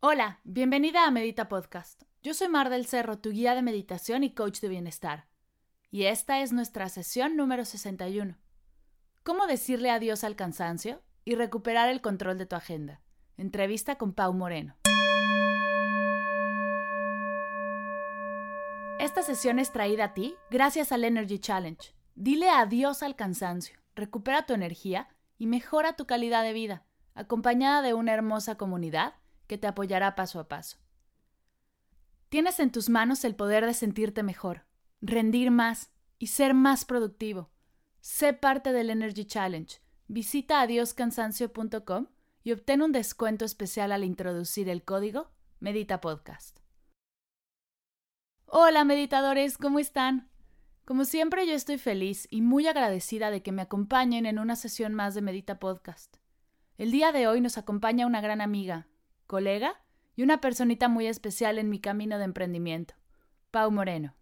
[0.00, 2.02] Hola, bienvenida a Medita Podcast.
[2.22, 5.26] Yo soy Mar del Cerro, tu guía de meditación y coach de bienestar.
[5.90, 8.36] Y esta es nuestra sesión número 61.
[9.22, 13.00] ¿Cómo decirle adiós al cansancio y recuperar el control de tu agenda?
[13.38, 14.76] Entrevista con Pau Moreno.
[18.98, 21.94] Esta sesión es traída a ti gracias al Energy Challenge.
[22.14, 25.08] Dile adiós al cansancio, recupera tu energía
[25.38, 29.14] y mejora tu calidad de vida, acompañada de una hermosa comunidad
[29.46, 30.78] que te apoyará paso a paso.
[32.28, 34.66] Tienes en tus manos el poder de sentirte mejor,
[35.00, 37.50] rendir más y ser más productivo.
[38.00, 39.80] Sé parte del Energy Challenge.
[40.08, 42.06] Visita adioscansancio.com
[42.42, 46.60] y obtén un descuento especial al introducir el código Medita Podcast.
[48.46, 50.30] Hola meditadores, ¿cómo están?
[50.84, 54.94] Como siempre yo estoy feliz y muy agradecida de que me acompañen en una sesión
[54.94, 56.18] más de Medita Podcast.
[56.78, 58.86] El día de hoy nos acompaña una gran amiga,
[59.26, 59.80] colega
[60.14, 62.94] y una personita muy especial en mi camino de emprendimiento,
[63.50, 64.14] Pau Moreno.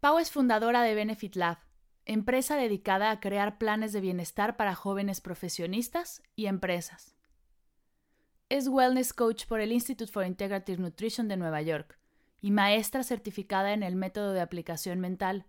[0.00, 1.58] Pau es fundadora de Benefit Lab,
[2.04, 7.16] empresa dedicada a crear planes de bienestar para jóvenes profesionistas y empresas.
[8.50, 11.98] Es wellness coach por el Institute for Integrative Nutrition de Nueva York
[12.42, 15.46] y maestra certificada en el método de aplicación mental.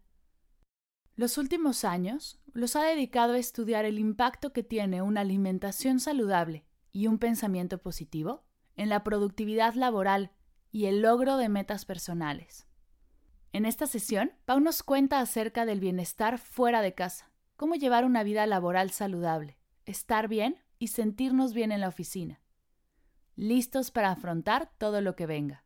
[1.15, 6.65] Los últimos años los ha dedicado a estudiar el impacto que tiene una alimentación saludable
[6.95, 8.45] y un pensamiento positivo
[8.77, 10.31] en la productividad laboral
[10.71, 12.67] y el logro de metas personales.
[13.51, 18.23] En esta sesión, Pau nos cuenta acerca del bienestar fuera de casa, cómo llevar una
[18.23, 22.39] vida laboral saludable, estar bien y sentirnos bien en la oficina.
[23.35, 25.65] Listos para afrontar todo lo que venga.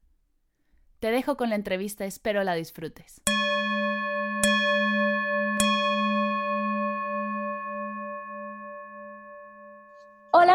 [0.97, 3.22] Te dejo con la entrevista, espero la disfrutes.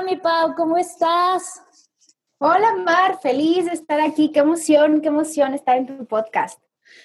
[0.04, 1.62] Mi Pau, ¿cómo estás?
[2.38, 4.30] Hola, Mar, feliz de estar aquí.
[4.32, 6.60] Qué emoción, qué emoción estar en tu podcast.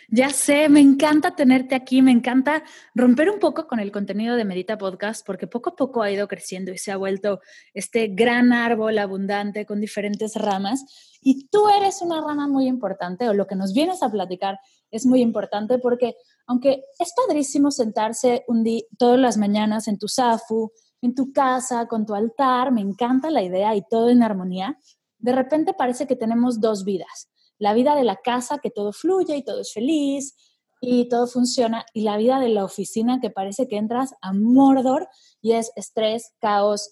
[0.09, 2.61] Ya sé, me encanta tenerte aquí, me encanta
[2.93, 6.27] romper un poco con el contenido de Medita Podcast porque poco a poco ha ido
[6.27, 7.39] creciendo y se ha vuelto
[7.73, 10.83] este gran árbol abundante con diferentes ramas
[11.21, 14.59] y tú eres una rama muy importante o lo que nos vienes a platicar
[14.91, 16.15] es muy importante porque
[16.47, 21.87] aunque es padrísimo sentarse un día, todas las mañanas en tu SAFU, en tu casa,
[21.87, 24.77] con tu altar, me encanta la idea y todo en armonía,
[25.17, 27.29] de repente parece que tenemos dos vidas
[27.59, 30.35] la vida de la casa, que todo fluye y todo es feliz
[30.81, 35.09] y todo funciona, y la vida de la oficina, que parece que entras a Mordor
[35.41, 36.89] y es estrés, caos,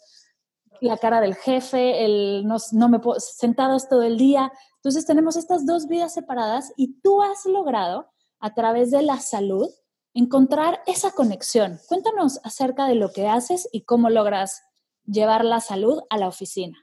[0.81, 4.51] la cara del jefe, el no, no me puedo, sentados todo el día.
[4.75, 9.67] Entonces tenemos estas dos vidas separadas y tú has logrado, a través de la salud,
[10.17, 11.79] encontrar esa conexión.
[11.87, 14.63] Cuéntanos acerca de lo que haces y cómo logras
[15.05, 16.77] llevar la salud a la oficina.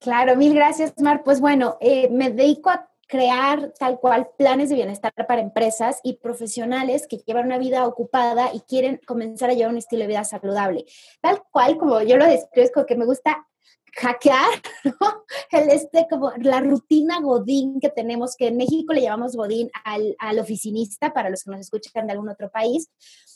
[0.00, 1.22] Claro, mil gracias, Mar.
[1.22, 6.14] Pues bueno, eh, me dedico a crear tal cual planes de bienestar para empresas y
[6.14, 10.24] profesionales que llevan una vida ocupada y quieren comenzar a llevar un estilo de vida
[10.24, 10.86] saludable.
[11.20, 13.46] Tal cual como yo lo describo, que me gusta
[13.96, 15.24] hackear, ¿no?
[15.50, 20.16] El este, como la rutina Godín que tenemos, que en México le llamamos Godín al,
[20.18, 22.90] al oficinista, para los que nos escuchan de algún otro país,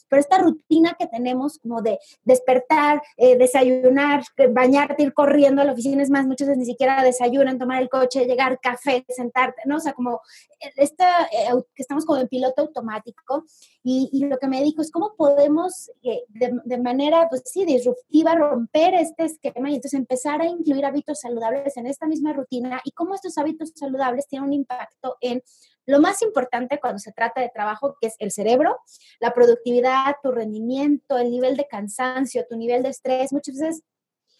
[0.08, 5.72] pero esta rutina que tenemos como de despertar, eh, desayunar, bañarte, ir corriendo a la
[5.72, 9.76] oficina, es más, muchas veces ni siquiera desayunan, tomar el coche, llegar, café, sentarte, ¿no?
[9.76, 10.20] O sea, como
[10.60, 13.44] eh, esta, eh, que estamos como en piloto automático
[13.82, 18.34] y, y, lo que me dijo es cómo podemos de, de, manera, pues sí, disruptiva
[18.34, 22.92] romper este esquema y entonces empezar a incluir hábitos saludables en esta misma rutina y
[22.92, 25.42] cómo estos hábitos saludables tienen un impacto en
[25.86, 28.78] lo más importante cuando se trata de trabajo, que es el cerebro,
[29.20, 33.32] la productividad, tu rendimiento, el nivel de cansancio, tu nivel de estrés.
[33.32, 33.82] Muchas veces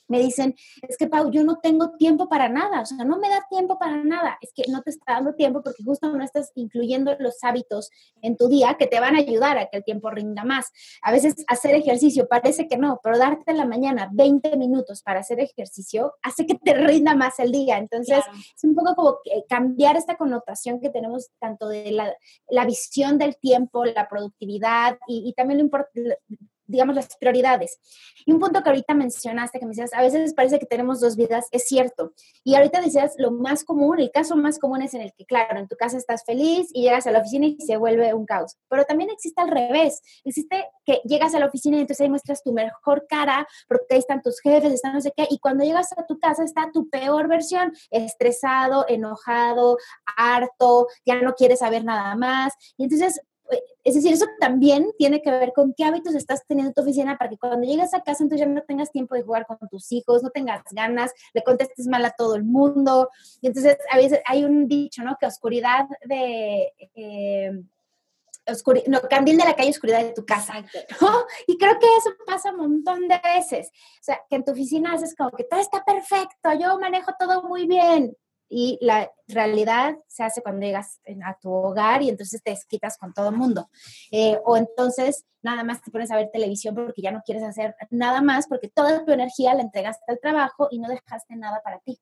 [0.08, 3.28] me dicen, es que Pau, yo no tengo tiempo para nada, o sea, no me
[3.28, 4.38] da tiempo para nada.
[4.40, 7.90] Es que no te está dando tiempo porque justo no estás incluyendo los hábitos
[8.22, 10.70] en tu día que te van a ayudar a que el tiempo rinda más.
[11.02, 15.20] A veces hacer ejercicio parece que no, pero darte en la mañana 20 minutos para
[15.20, 17.78] hacer ejercicio hace que te rinda más el día.
[17.78, 18.24] Entonces,
[18.56, 19.18] es un poco como
[19.48, 22.14] cambiar esta connotación que tenemos tanto de la,
[22.48, 26.18] la visión del tiempo, la productividad y, y también lo importante
[26.66, 27.78] digamos, las prioridades.
[28.26, 31.16] Y un punto que ahorita mencionaste, que me decías, a veces parece que tenemos dos
[31.16, 32.12] vidas, es cierto.
[32.42, 35.58] Y ahorita decías, lo más común, el caso más común es en el que, claro,
[35.58, 38.56] en tu casa estás feliz y llegas a la oficina y se vuelve un caos.
[38.68, 40.00] Pero también existe al revés.
[40.24, 43.98] Existe que llegas a la oficina y entonces ahí muestras tu mejor cara, porque ahí
[43.98, 46.88] están tus jefes, están no sé qué, y cuando llegas a tu casa está tu
[46.88, 49.76] peor versión, estresado, enojado,
[50.16, 52.52] harto, ya no quieres saber nada más.
[52.76, 53.20] Y entonces
[53.84, 57.18] es decir, eso también tiene que ver con qué hábitos estás teniendo en tu oficina
[57.18, 59.92] para que cuando llegues a casa entonces ya no tengas tiempo de jugar con tus
[59.92, 63.10] hijos, no tengas ganas, le contestes mal a todo el mundo.
[63.42, 65.16] Y entonces a veces hay un dicho, ¿no?
[65.18, 66.72] Que oscuridad de...
[66.94, 67.52] Eh,
[68.88, 70.60] no, candil de la calle, oscuridad de tu casa,
[71.00, 71.24] ¿no?
[71.46, 73.68] Y creo que eso pasa un montón de veces.
[73.68, 77.42] O sea, que en tu oficina haces como que todo está perfecto, yo manejo todo
[77.44, 78.14] muy bien
[78.48, 83.12] y la realidad se hace cuando llegas a tu hogar y entonces te desquitas con
[83.12, 83.68] todo el mundo.
[84.10, 87.74] Eh, o entonces nada más te pones a ver televisión porque ya no quieres hacer
[87.90, 91.78] nada más porque toda tu energía la entregaste al trabajo y no dejaste nada para
[91.80, 92.00] ti.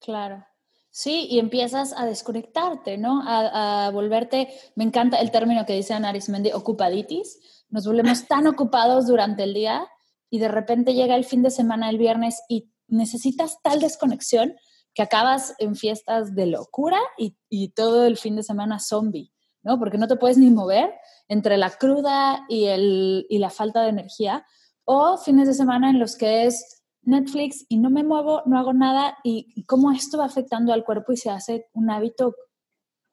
[0.00, 0.44] Claro.
[0.92, 3.22] Sí, y empiezas a desconectarte, ¿no?
[3.24, 7.64] A, volverte, me encanta el término que dice Arismendi, ocupaditis.
[7.68, 9.86] Nos volvemos tan ocupados durante el día
[10.28, 14.56] y de repente llega el fin de semana, el viernes, y necesitas tal desconexión
[14.94, 19.32] que acabas en fiestas de locura y, y, todo el fin de semana zombie,
[19.62, 19.78] ¿no?
[19.78, 20.92] Porque no te puedes ni mover
[21.28, 24.44] entre la cruda y, el, y la falta de energía,
[24.84, 28.72] o fines de semana en los que es Netflix y no me muevo, no hago
[28.72, 32.34] nada, y, cómo esto va afectando al cuerpo y se hace un hábito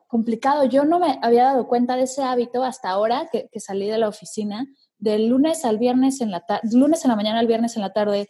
[0.07, 0.63] complicado.
[0.63, 4.00] Yo no me había dado cuenta de ese hábito hasta ahora que, que salí de
[4.00, 4.65] la oficina,
[4.97, 7.94] del lunes al viernes en la tarde, lunes en la mañana al viernes en la
[7.94, 8.27] tarde,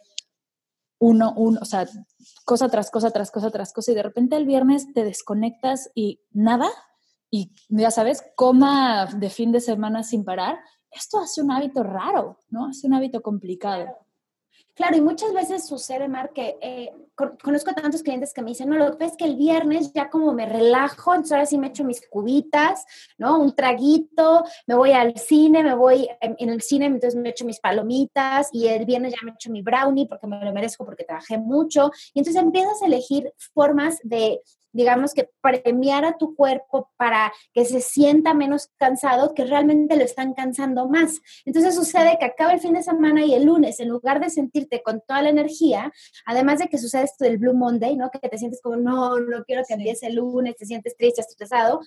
[0.98, 1.86] uno, uno, o sea,
[2.44, 6.20] cosa tras cosa, tras cosa, tras cosa, y de repente el viernes te desconectas y
[6.32, 6.68] nada,
[7.30, 10.58] y ya sabes, coma de fin de semana sin parar,
[10.90, 12.66] esto hace un hábito raro, ¿no?
[12.66, 13.86] Hace un hábito complicado.
[14.78, 16.92] Claro, y muchas veces sucede, Mar, que eh,
[17.42, 20.08] conozco tantos clientes que me dicen, no, lo que pasa es que el viernes ya
[20.08, 22.86] como me relajo, entonces ahora sí me echo mis cubitas,
[23.18, 23.40] ¿no?
[23.40, 27.58] Un traguito, me voy al cine, me voy en, el cine, entonces me echo mis
[27.58, 31.38] palomitas y el viernes ya me echo mi brownie porque me lo merezco porque trabajé
[31.38, 31.90] mucho.
[32.14, 34.40] Y entonces empiezas a elegir formas de
[34.78, 40.04] digamos que premiar a tu cuerpo para que se sienta menos cansado, que realmente lo
[40.04, 41.20] están cansando más.
[41.44, 44.80] Entonces sucede que acaba el fin de semana y el lunes, en lugar de sentirte
[44.84, 45.92] con toda la energía,
[46.24, 48.08] además de que sucede esto del Blue Monday, ¿no?
[48.10, 51.80] Que te sientes como, no, no quiero que empiece el lunes, te sientes triste, estresado,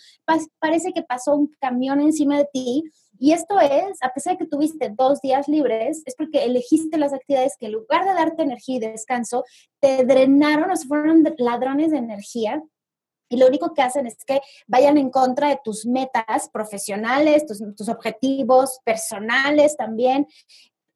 [0.60, 2.84] parece que pasó un camión encima de ti
[3.24, 7.14] y esto es, a pesar de que tuviste dos días libres, es porque elegiste las
[7.14, 9.46] actividades que en lugar de darte energía y descanso,
[9.80, 12.64] te drenaron o se fueron ladrones de energía
[13.32, 17.60] y lo único que hacen es que vayan en contra de tus metas profesionales, tus,
[17.76, 20.28] tus objetivos personales también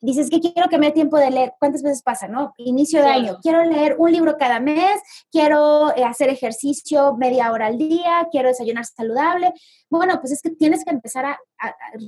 [0.06, 1.54] dices que quiero que me dé tiempo de leer.
[1.60, 2.54] ¿Cuántas veces pasa, no?
[2.58, 5.02] Inicio de año, quiero leer un libro cada mes,
[5.32, 9.54] quiero eh, hacer ejercicio media hora al día, quiero desayunar saludable.
[9.98, 11.40] Bueno, pues es que tienes que empezar a,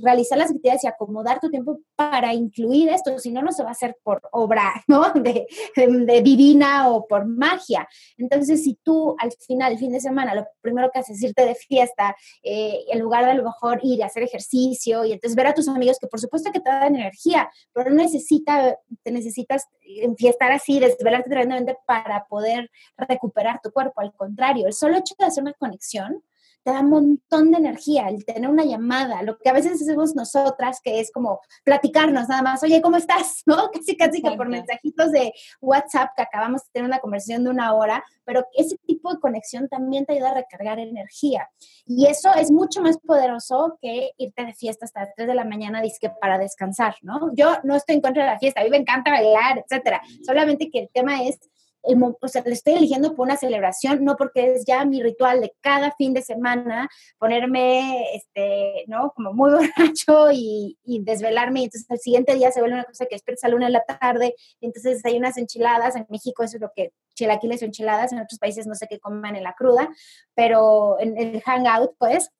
[0.02, 3.70] realizar las actividades y acomodar tu tiempo para incluir esto, si no, no se va
[3.70, 5.10] a hacer por obra, ¿no?
[5.12, 7.88] De, de, divina o por magia.
[8.18, 11.44] Entonces, si tú al final, el fin de semana, lo primero que haces es irte
[11.46, 15.34] de fiesta, eh, en lugar de a lo mejor ir a hacer ejercicio y entonces
[15.34, 19.10] ver a tus amigos, que por supuesto que te dan energía, pero no necesita, te
[19.10, 24.00] necesitas enfiestar así, desvelarte tremendamente para poder recuperar tu cuerpo.
[24.00, 26.22] Al contrario, el solo hecho de hacer una conexión
[26.68, 30.14] te da un montón de energía, el tener una llamada, lo que a veces hacemos
[30.14, 33.42] nosotras, que es como platicarnos nada más, oye, ¿cómo estás?
[33.46, 33.70] ¿No?
[33.72, 35.32] Casi, casi que por mensajitos de
[35.62, 39.66] WhatsApp que acabamos de tener una conversación de una hora, pero ese tipo de conexión
[39.70, 41.48] también te ayuda a recargar energía.
[41.86, 45.46] Y eso es mucho más poderoso que irte de fiesta hasta las 3 de la
[45.46, 47.34] mañana, disque para descansar, ¿no?
[47.34, 50.02] Yo no estoy en contra de la fiesta, a mí me encanta bailar, etcétera.
[50.22, 51.38] Solamente que el tema es
[51.82, 55.54] o sea, le estoy eligiendo por una celebración, no porque es ya mi ritual de
[55.60, 59.12] cada fin de semana ponerme, este, ¿no?
[59.14, 63.06] Como muy borracho y, y desvelarme y entonces el siguiente día se vuelve una cosa
[63.06, 66.42] que despiertas a la una de la tarde y entonces hay unas enchiladas, en México
[66.42, 69.42] eso es lo que chilaquiles o enchiladas, en otros países no sé qué coman en
[69.42, 69.88] la cruda,
[70.34, 72.30] pero en el hangout, pues,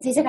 [0.00, 0.24] Sí, se,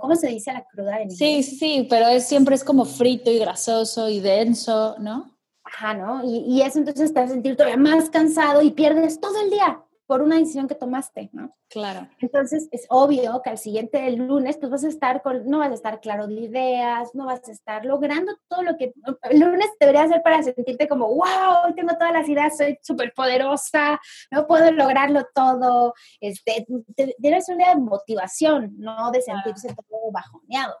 [0.00, 3.30] ¿cómo se dice la cruda en Sí, sí, sí, pero es, siempre es como frito
[3.30, 5.35] y grasoso y denso, ¿no?
[5.66, 6.22] Ajá, ¿no?
[6.24, 9.82] Y, y, eso entonces te hace sentir todavía más cansado y pierdes todo el día
[10.06, 11.50] por una decisión que tomaste, ¿no?
[11.68, 12.08] Claro.
[12.20, 15.74] Entonces es obvio que al siguiente lunes pues vas a estar con, no vas a
[15.74, 20.06] estar claro de ideas, no vas a estar logrando todo lo que el lunes debería
[20.06, 25.26] ser para sentirte como, wow, tengo todas las ideas, soy súper poderosa, no puedo lograrlo
[25.34, 26.66] todo, este,
[27.18, 30.76] tienes una motivación, no de sentirse todo bajoneado.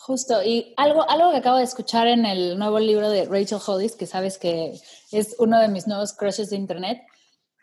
[0.00, 3.96] Justo, y algo, algo que acabo de escuchar en el nuevo libro de Rachel Hollis,
[3.96, 7.02] que sabes que es uno de mis nuevos crushes de internet,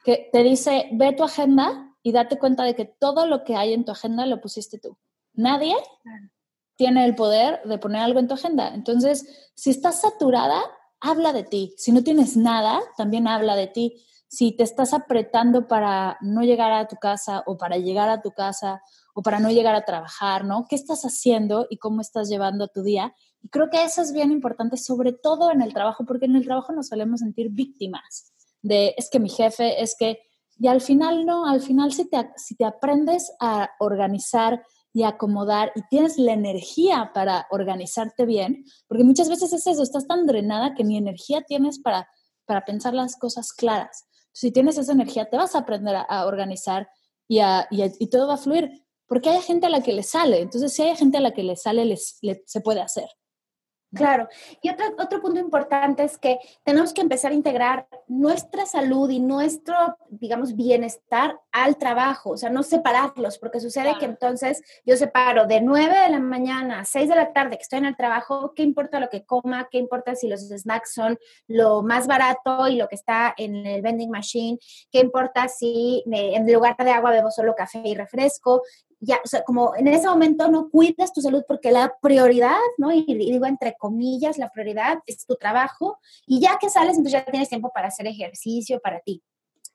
[0.04, 3.74] que te dice, ve tu agenda y date cuenta de que todo lo que hay
[3.74, 4.98] en tu agenda lo pusiste tú.
[5.34, 5.76] Nadie
[6.76, 8.74] tiene el poder de poner algo en tu agenda.
[8.76, 10.62] Entonces, si estás saturada,
[11.00, 11.74] habla de ti.
[11.78, 14.06] Si no tienes nada, también habla de ti.
[14.28, 18.32] Si te estás apretando para no llegar a tu casa o para llegar a tu
[18.32, 18.84] casa
[19.18, 20.66] o para no llegar a trabajar, ¿no?
[20.70, 23.16] ¿Qué estás haciendo y cómo estás llevando tu día?
[23.42, 26.44] Y creo que eso es bien importante, sobre todo en el trabajo, porque en el
[26.44, 30.20] trabajo nos solemos sentir víctimas de, es que mi jefe, es que,
[30.58, 35.72] y al final no, al final si te, si te aprendes a organizar y acomodar
[35.76, 40.74] y tienes la energía para organizarte bien, porque muchas veces es eso, estás tan drenada
[40.74, 42.10] que ni energía tienes para,
[42.46, 44.06] para pensar las cosas claras.
[44.32, 46.90] Si tienes esa energía, te vas a aprender a, organizar
[47.28, 50.42] y, a, y, todo va a fluir porque hay gente a la que le sale.
[50.42, 53.10] Entonces, si hay gente a la que le sale, les, se puede hacer.
[53.96, 54.28] Claro.
[54.62, 59.20] Y otro, otro punto importante es que tenemos que empezar a integrar nuestra salud y
[59.20, 59.76] nuestro,
[60.10, 65.62] digamos, bienestar al trabajo, o sea, no separarlos, porque sucede que entonces yo separo de
[65.62, 68.64] 9 de la mañana a 6 de la tarde que estoy en el trabajo, ¿qué
[68.64, 69.70] importa lo que coma?
[69.72, 73.82] ¿Qué importa si los snacks son lo más barato y lo que está en el
[73.82, 74.58] vending machine?
[74.92, 78.62] ¿Qué importa si en lugar de agua bebo solo café y refresco?
[79.06, 82.92] Ya, o sea, como en ese momento no cuidas tu salud porque la prioridad, ¿no?
[82.92, 87.26] Y, digo entre comillas, la prioridad es tu trabajo y ya que sales, entonces ya
[87.26, 89.24] tienes tiempo para hacer ejercicio para ti.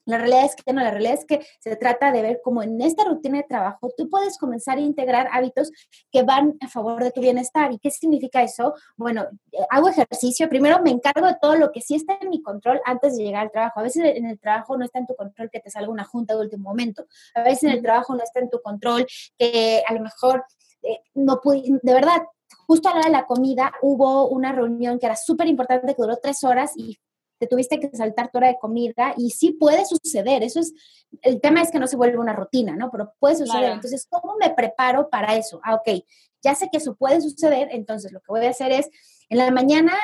[0.07, 2.81] La realidad es que no, la realidad es que se trata de ver cómo en
[2.81, 5.71] esta rutina de trabajo tú puedes comenzar a integrar hábitos
[6.11, 7.73] que van a favor de tu bienestar.
[7.73, 8.75] ¿Y qué significa eso?
[8.97, 12.43] Bueno, eh, hago ejercicio, primero me encargo de todo lo que sí está en mi
[12.43, 13.81] control antes de llegar al trabajo.
[13.81, 16.35] A veces en el trabajo no está en tu control que te salga una junta
[16.35, 17.07] de último momento.
[17.35, 19.07] A veces en el trabajo no está en tu control
[19.39, 20.45] que a lo mejor
[20.83, 22.23] eh, no pude, de verdad,
[22.67, 26.03] justo a la hora de la comida hubo una reunión que era súper importante, que
[26.03, 26.99] duró tres horas y
[27.41, 30.75] te tuviste que saltar tu hora de comida y sí puede suceder, eso es,
[31.23, 32.91] el tema es que no se vuelve una rutina, ¿no?
[32.91, 33.73] Pero puede suceder.
[33.73, 35.59] Entonces, ¿cómo me preparo para eso?
[35.65, 36.05] Ah, ok,
[36.43, 38.91] ya sé que eso puede suceder, entonces lo que voy a hacer es,
[39.31, 39.95] en la mañana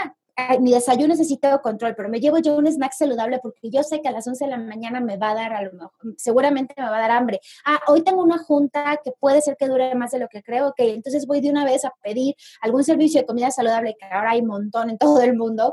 [0.60, 4.08] mi desayuno necesito control, pero me llevo yo un snack saludable porque yo sé que
[4.08, 6.84] a las 11 de la mañana me va a dar, a lo mejor, seguramente me
[6.84, 7.40] va a dar hambre.
[7.64, 10.68] Ah, hoy tengo una junta que puede ser que dure más de lo que creo,
[10.68, 14.32] ok, entonces voy de una vez a pedir algún servicio de comida saludable, que ahora
[14.32, 15.72] hay un montón en todo el mundo,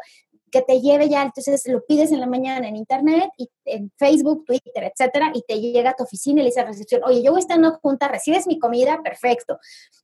[0.54, 4.46] que te lleve ya, entonces lo pides en la mañana en internet, y en Facebook,
[4.46, 7.40] Twitter, etcétera, y te llega a tu oficina y le dice recepción, oye, yo voy
[7.40, 9.58] a estar en una junta, recibes mi comida, perfecto.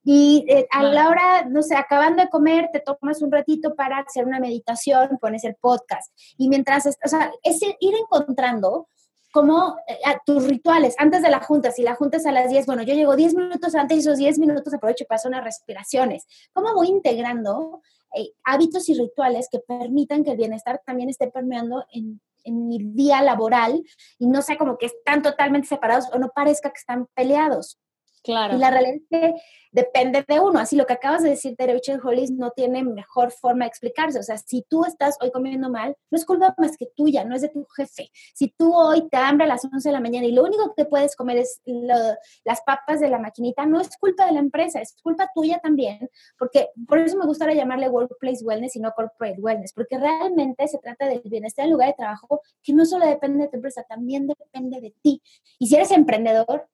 [0.04, 4.00] Y eh, a la hora, no sé, acabando de comer, te tomas un ratito para
[4.00, 6.12] hacer una meditación, pones el podcast.
[6.36, 8.88] Y mientras, o sea, es ir encontrando
[9.32, 9.96] como eh,
[10.26, 12.94] tus rituales antes de la junta, si la junta es a las 10, bueno, yo
[12.94, 16.26] llego 10 minutos antes y esos 10 minutos aprovecho para hacer unas respiraciones.
[16.54, 17.82] ¿Cómo voy integrando
[18.16, 22.80] eh, hábitos y rituales que permitan que el bienestar también esté permeando en, en mi
[22.80, 23.84] día laboral
[24.18, 27.80] y no sea como que están totalmente separados o no parezca que están peleados.
[28.24, 28.56] Claro.
[28.56, 29.36] Y la realidad es que
[29.72, 30.60] depende de uno.
[30.60, 34.20] Así lo que acabas de decir de Rachel Hollis no tiene mejor forma de explicarse.
[34.20, 37.36] O sea, si tú estás hoy comiendo mal, no es culpa más que tuya, no
[37.36, 38.10] es de tu jefe.
[38.34, 40.84] Si tú hoy te hambre a las 11 de la mañana y lo único que
[40.84, 44.82] te puedes comer es las papas de la maquinita, no es culpa de la empresa,
[44.82, 46.10] es culpa tuya también.
[46.38, 50.80] Porque por eso me gustaría llamarle Workplace Wellness y no Corporate Wellness, porque realmente se
[50.80, 54.28] trata del bienestar en lugar de trabajo que no solo depende de tu empresa, también
[54.28, 55.22] depende de ti.
[55.60, 56.68] Y si eres emprendedor,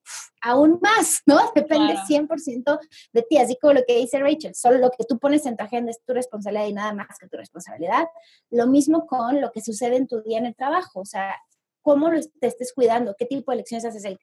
[0.46, 1.38] aún más, ¿no?
[1.54, 2.78] Depende 100%
[3.12, 5.64] de ti, así como lo que dice Rachel, solo lo que tú pones en tu
[5.64, 8.06] agenda es tu responsabilidad y nada más que tu responsabilidad.
[8.50, 11.34] Lo mismo con lo que sucede en tu día en el trabajo, o sea,
[11.82, 14.04] cómo lo te estés cuidando, qué tipo de elecciones haces.
[14.04, 14.18] El,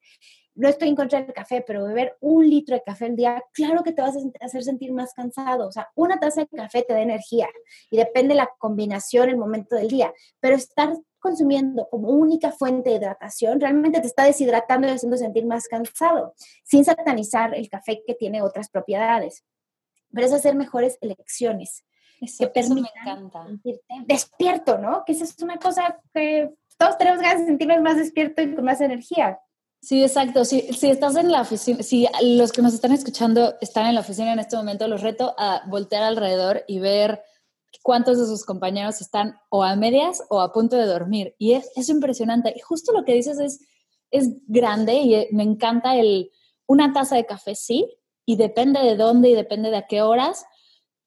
[0.55, 3.83] no estoy en contra del café, pero beber un litro de café al día, claro
[3.83, 5.67] que te vas a hacer sentir más cansado.
[5.67, 7.47] O sea, una taza de café te da energía
[7.89, 10.13] y depende de la combinación, el momento del día.
[10.39, 15.45] Pero estar consumiendo como única fuente de hidratación realmente te está deshidratando y haciendo sentir
[15.45, 19.43] más cansado, sin satanizar el café que tiene otras propiedades.
[20.11, 21.83] Pero es hacer mejores elecciones.
[22.21, 23.47] Eso, que eso me encanta.
[24.05, 25.03] despierto, ¿no?
[25.05, 28.63] Que esa es una cosa que todos tenemos ganas de sentirnos más despiertos y con
[28.63, 29.39] más energía.
[29.83, 30.45] Sí, exacto.
[30.45, 33.99] Si, si estás en la oficina, si los que nos están escuchando están en la
[33.99, 37.21] oficina en este momento, los reto a voltear alrededor y ver
[37.81, 41.35] cuántos de sus compañeros están o a medias o a punto de dormir.
[41.37, 42.53] Y es, es impresionante.
[42.55, 43.59] Y justo lo que dices es,
[44.09, 46.31] es grande y eh, me encanta el,
[46.65, 47.93] una taza de café, sí,
[48.25, 50.45] y depende de dónde y depende de a qué horas,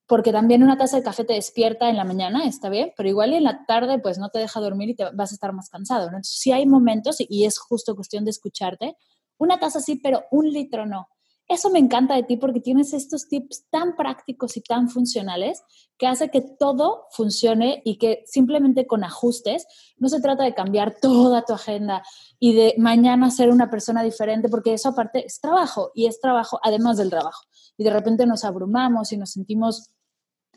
[0.07, 3.35] porque también una taza de café te despierta en la mañana, está bien, pero igual
[3.35, 6.11] en la tarde pues no te deja dormir y te vas a estar más cansado,
[6.11, 6.17] ¿no?
[6.19, 8.97] Entonces sí hay momentos y es justo cuestión de escucharte.
[9.39, 11.09] Una taza sí, pero un litro no.
[11.49, 15.63] eso me encanta de ti porque tienes estos tips tan prácticos y tan funcionales
[15.99, 20.97] que hace que todo funcione y que simplemente con ajustes, no se trata de cambiar
[21.01, 22.03] toda tu agenda
[22.39, 26.59] y de mañana ser una persona diferente, porque eso aparte es trabajo y es trabajo
[26.63, 27.43] además del trabajo.
[27.77, 29.93] Y de repente nos abrumamos y nos sentimos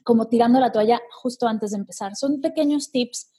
[0.03, 2.15] como tirando la toalla justo antes de empezar.
[2.15, 3.31] Son pequeños tips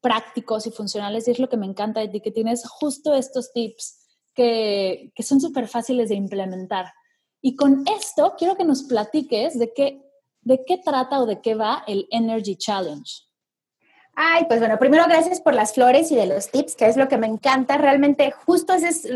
[0.00, 3.52] prácticos y funcionales y es lo que me encanta de ti, que tienes justo estos
[3.52, 3.98] tips
[4.34, 6.92] que, que son súper fáciles de implementar.
[7.40, 10.02] Y con esto quiero que nos platiques de qué,
[10.42, 13.27] de qué trata o de qué va el Energy Challenge.
[14.20, 17.06] Ay, pues bueno, primero gracias por las flores y de los tips, que es lo
[17.06, 17.78] que me encanta.
[17.78, 19.08] Realmente, justo ese es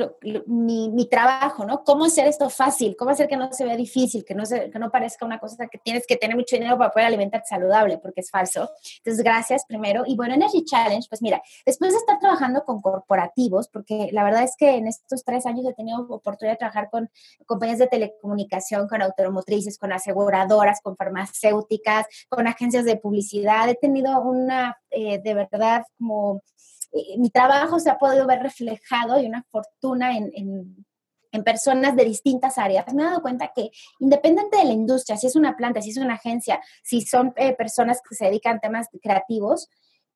[0.47, 1.82] mi, mi, trabajo, ¿no?
[1.82, 4.78] Cómo hacer esto fácil, cómo hacer que no se vea difícil, que no, se, que
[4.78, 8.21] no parezca una cosa que tienes que tener mucho dinero para poder alimentarte saludable, porque
[8.21, 8.71] es falso.
[8.99, 10.04] Entonces, gracias primero.
[10.06, 14.44] Y bueno, Energy Challenge, pues mira, después de estar trabajando con corporativos, porque la verdad
[14.44, 17.11] es que en estos tres años he tenido oportunidad de trabajar con
[17.44, 23.68] compañías de telecomunicación, con automotrices, con aseguradoras, con farmacéuticas, con agencias de publicidad.
[23.68, 26.42] He tenido una eh, de verdad como
[26.92, 32.04] eh, mi trabajo se ha podido ver reflejado y una fortuna en, en, personas de
[32.04, 32.84] distintas áreas.
[32.92, 33.70] Me he dado cuenta que
[34.00, 37.54] independiente de la industria, si es una planta, si es una agencia, si son eh,
[37.54, 39.70] personas que se dedican a temas creativos,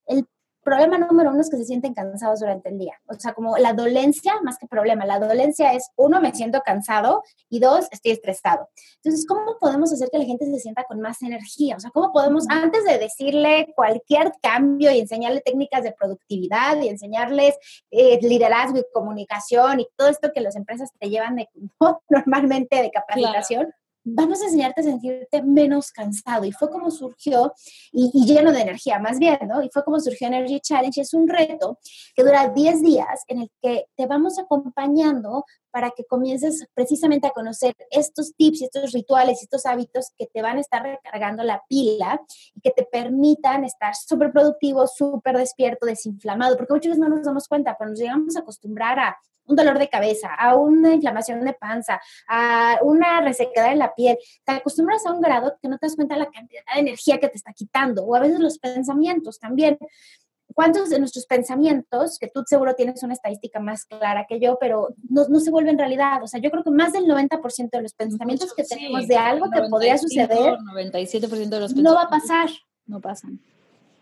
[0.07, 0.29] el
[0.67, 3.01] problema número uno es que se sienten cansados durante el día.
[3.07, 7.23] O sea, como la dolencia, más que problema, la dolencia es, uno, me siento cansado
[7.49, 8.69] y dos, estoy estresado.
[8.97, 11.77] Entonces, ¿cómo podemos hacer que la gente se sienta con más energía?
[11.77, 16.89] O sea, ¿cómo podemos, antes de decirle cualquier cambio y enseñarle técnicas de productividad y
[16.89, 17.55] enseñarles
[17.93, 21.49] eh, liderazgo y comunicación y todo esto que las empresas te llevan de,
[22.11, 23.73] normalmente de capacitación?
[24.09, 26.45] Vamos a enseñarte a sentirte menos cansado.
[26.45, 27.53] Y fue como surgió,
[27.93, 29.63] y, lleno de energía más bien, ¿no?
[29.63, 31.01] Y fue como surgió Energy Challenge.
[31.01, 31.79] Es un reto
[32.15, 37.31] que dura 10 días en el que te vamos acompañando para que comiences precisamente a
[37.31, 42.21] conocer estos tips, estos rituales, estos hábitos que te van a estar recargando la pila
[42.55, 47.27] y que te permitan estar súper productivo, súper despierto, desinflamado, porque muchas veces no nos
[47.27, 51.45] damos cuenta, pero nos llegamos a acostumbrar a un dolor de cabeza, a una inflamación
[51.45, 54.19] de panza, a una resequedad en la piel.
[54.45, 57.19] Te acostumbras a un grado que no te das cuenta de la cantidad de energía
[57.19, 59.79] que te está quitando, o a veces los pensamientos también.
[60.55, 64.95] ¿Cuántos de nuestros pensamientos, que tú seguro tienes una estadística más clara que yo, pero
[65.09, 66.23] no, no se vuelven realidad?
[66.23, 69.51] O sea, yo creo que más del 90% de los pensamientos que tenemos de algo
[69.51, 72.49] que podría suceder, 97% de los no va a pasar.
[72.87, 73.41] No pasan.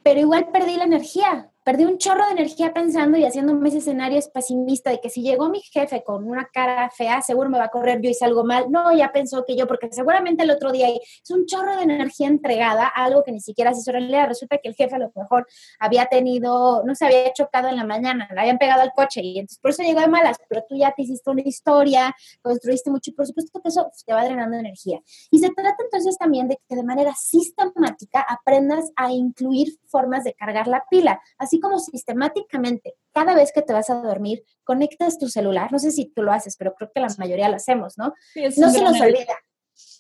[0.02, 4.20] Pero igual perdí la energía perdí un chorro de energía pensando y haciéndome ese escenario
[4.33, 7.68] pesimista de que si llegó mi jefe con una cara fea, seguro me va a
[7.68, 8.70] correr yo hice algo mal.
[8.70, 12.29] No, ya pensó que yo, porque seguramente el otro día es un chorro de energía
[12.29, 14.29] entregada algo que ni siquiera se hizo realidad.
[14.29, 15.46] Resulta que el jefe a lo mejor
[15.79, 19.38] había tenido, no se había chocado en la mañana, le habían pegado al coche y
[19.38, 23.11] entonces por eso llegó de malas, pero tú ya te hiciste una historia, construiste mucho
[23.11, 25.00] y por supuesto que eso te va drenando energía.
[25.31, 30.35] Y se trata entonces también de que de manera sistemática aprendas a incluir formas de
[30.35, 31.20] cargar la pila.
[31.38, 35.90] Así como sistemáticamente, cada vez que te vas a dormir, conectas tu celular, no sé
[35.90, 38.14] si tú lo haces, pero creo que la mayoría lo hacemos, ¿no?
[38.34, 39.38] no se nos olvida.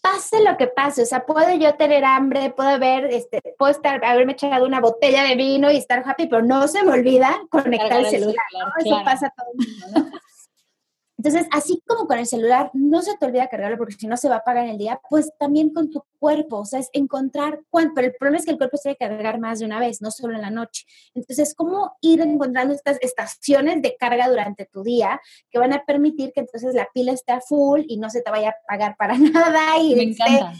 [0.02, 4.04] Pase lo que pase, o sea, puedo yo tener hambre, puedo haber, este, puedo estar,
[4.04, 8.00] haberme echado una botella de vino y estar happy, pero no se me olvida conectar
[8.00, 8.44] el celular,
[8.78, 10.18] Eso pasa todo el mundo, ¿no?
[11.16, 14.28] Entonces, así como con el celular, no se te olvida cargarlo porque si no se
[14.28, 17.60] va a apagar en el día, pues también con tu cuerpo, o sea, es encontrar
[17.70, 20.02] cuánto, pero el problema es que el cuerpo se debe cargar más de una vez,
[20.02, 20.84] no solo en la noche.
[21.14, 26.32] Entonces, ¿cómo ir encontrando estas estaciones de carga durante tu día que van a permitir
[26.32, 29.78] que entonces la pila esté full y no se te vaya a apagar para nada
[29.78, 30.52] y Me encanta.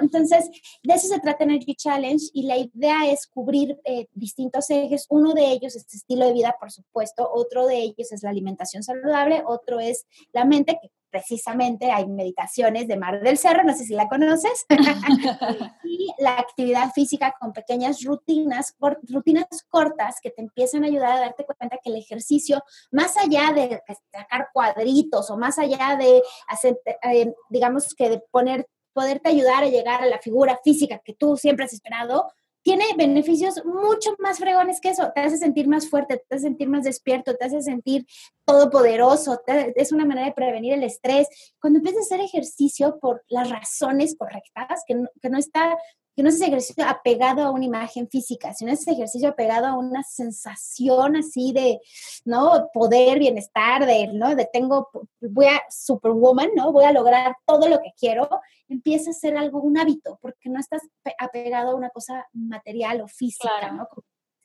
[0.00, 0.48] Entonces,
[0.82, 5.06] de eso se trata Energy Challenge y la idea es cubrir eh, distintos ejes.
[5.08, 7.28] Uno de ellos es estilo de vida, por supuesto.
[7.32, 9.42] Otro de ellos es la alimentación saludable.
[9.46, 13.94] Otro es la mente, que precisamente hay meditaciones de Mar del Cerro, no sé si
[13.94, 14.64] la conoces.
[15.84, 18.74] y la actividad física con pequeñas rutinas,
[19.08, 23.52] rutinas cortas que te empiezan a ayudar a darte cuenta que el ejercicio, más allá
[23.54, 29.64] de sacar cuadritos o más allá de hacer, eh, digamos que de poner poderte ayudar
[29.64, 32.28] a llegar a la figura física que tú siempre has esperado,
[32.62, 35.10] tiene beneficios mucho más fregones que eso.
[35.14, 38.06] Te hace sentir más fuerte, te hace sentir más despierto, te hace sentir
[38.44, 39.40] todopoderoso.
[39.46, 41.28] es una manera de prevenir el estrés.
[41.60, 45.78] Cuando empiezas a hacer ejercicio por las razones correctas, que no, que no está
[46.16, 49.66] que no es ese ejercicio apegado a una imagen física, sino es ese ejercicio apegado
[49.66, 51.80] a una sensación así de,
[52.24, 52.68] ¿no?
[52.72, 54.34] Poder, bienestar, de, ¿no?
[54.34, 56.72] De tengo, voy a superwoman, ¿no?
[56.72, 58.28] Voy a lograr todo lo que quiero,
[58.68, 60.82] empieza a ser algo, un hábito, porque no estás
[61.18, 63.88] apegado a una cosa material o física, ¿no?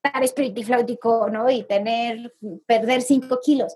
[0.06, 1.49] estar espiritifláutico, ¿no?
[1.49, 2.34] Y tener,
[2.65, 3.75] perder cinco kilos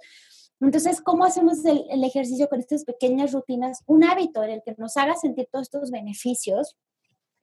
[0.61, 3.81] Entonces, ¿cómo hacemos el, el, ejercicio con estas pequeñas rutinas?
[3.85, 6.75] Un hábito en el que nos haga sentir todos estos beneficios,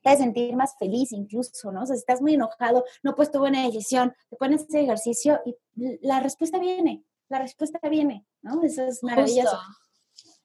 [0.07, 1.83] te hace sentir más feliz incluso, ¿no?
[1.83, 5.41] O sea, si estás muy enojado, no pues tuve una decisión, te pones ese ejercicio
[5.45, 5.57] y
[6.01, 8.63] la respuesta viene, la respuesta viene, ¿no?
[8.63, 9.59] Eso es maravilloso.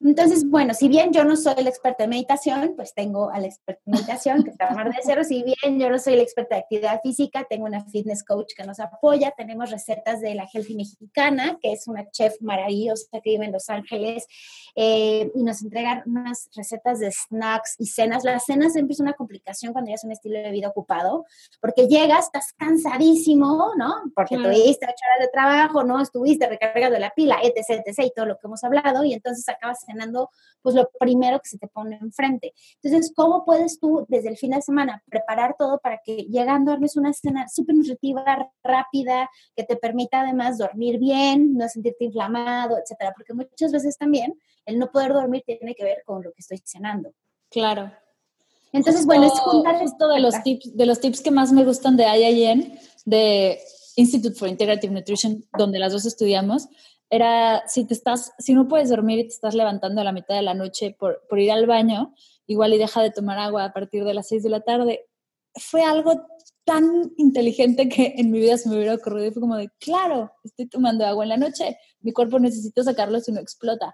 [0.03, 3.81] Entonces, bueno, si bien yo no soy el experta en meditación, pues tengo al experto
[3.85, 5.23] en meditación, que está Mar de Cero.
[5.23, 8.63] Si bien yo no soy el experta de actividad física, tengo una fitness coach que
[8.63, 9.31] nos apoya.
[9.37, 13.69] Tenemos recetas de la Healthy Mexicana, que es una chef maravillosa que vive en Los
[13.69, 14.25] Ángeles,
[14.75, 18.23] eh, y nos entrega unas recetas de snacks y cenas.
[18.23, 21.25] Las cenas siempre es una complicación cuando ya es un estilo de vida ocupado,
[21.59, 23.93] porque llegas, estás cansadísimo, ¿no?
[24.15, 28.25] Porque tuviste ocho horas de trabajo, no estuviste recargando la pila, etc., etc., y todo
[28.25, 30.29] lo que hemos hablado, y entonces acabas cenando
[30.61, 32.53] pues lo primero que se te pone enfrente.
[32.81, 36.95] Entonces, ¿cómo puedes tú desde el fin de semana preparar todo para que llegando armes
[36.97, 43.13] una cena súper nutritiva, rápida, que te permita además dormir bien, no sentirte inflamado, etcétera?
[43.15, 46.61] Porque muchas veces también el no poder dormir tiene que ver con lo que estoy
[46.63, 47.11] cenando.
[47.49, 47.91] Claro.
[48.73, 51.97] Entonces, bueno, es juntar esto de los tips, de los tips que más me gustan
[51.97, 53.59] de IIN, de
[53.97, 56.69] Institute for Integrative Nutrition, donde las dos estudiamos,
[57.11, 60.33] era si te estás, si no puedes dormir y te estás levantando a la mitad
[60.33, 62.15] de la noche por, por ir al baño,
[62.47, 65.05] igual y deja de tomar agua a partir de las 6 de la tarde.
[65.53, 66.25] Fue algo
[66.63, 70.31] tan inteligente que en mi vida se me hubiera ocurrido y fue como de, claro,
[70.45, 73.93] estoy tomando agua en la noche, mi cuerpo necesita sacarlo si no explota.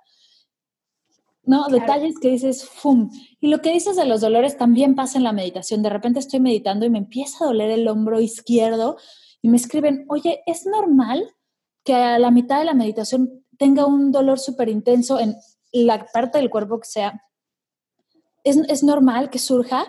[1.44, 1.70] ¿no?
[1.70, 3.10] Detalles que dices, ¡fum!
[3.40, 5.82] Y lo que dices de los dolores también pasa en la meditación.
[5.82, 8.98] De repente estoy meditando y me empieza a doler el hombro izquierdo
[9.42, 11.34] y me escriben, oye, ¿es normal
[11.88, 15.38] que a la mitad de la meditación tenga un dolor súper intenso en
[15.72, 17.24] la parte del cuerpo que sea?
[18.44, 19.86] ¿Es, ¿Es normal que surja?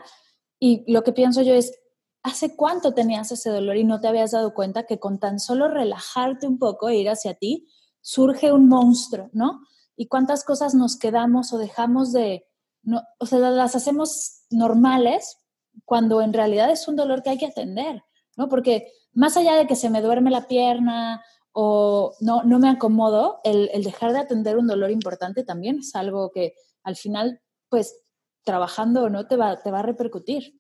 [0.61, 1.73] Y lo que pienso yo es,
[2.23, 5.67] ¿hace cuánto tenías ese dolor y no te habías dado cuenta que con tan solo
[5.67, 7.69] relajarte un poco e ir hacia ti,
[8.01, 9.61] surge un monstruo, ¿no?
[9.99, 12.47] y cuántas cosas nos quedamos o dejamos de,
[12.83, 15.39] no, o sea, las hacemos normales
[15.85, 18.05] cuando en realidad es un dolor que hay que atender,
[18.37, 18.49] ¿no?
[18.49, 21.21] Porque más allá de que se me duerme la pierna
[21.61, 25.93] o no, no me acomodo, el, el dejar de atender un dolor importante también es
[25.97, 28.01] algo que al final, pues,
[28.45, 30.57] trabajando o no, te va, te va a repercutir.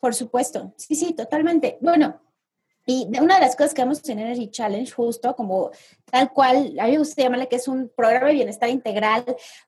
[0.00, 1.78] Por supuesto, sí, sí, totalmente.
[1.80, 2.20] Bueno,
[2.86, 5.70] y una de las cosas que vemos en Energy Challenge, justo como
[6.10, 9.24] tal cual, a mí me gusta llamarle que es un programa de bienestar integral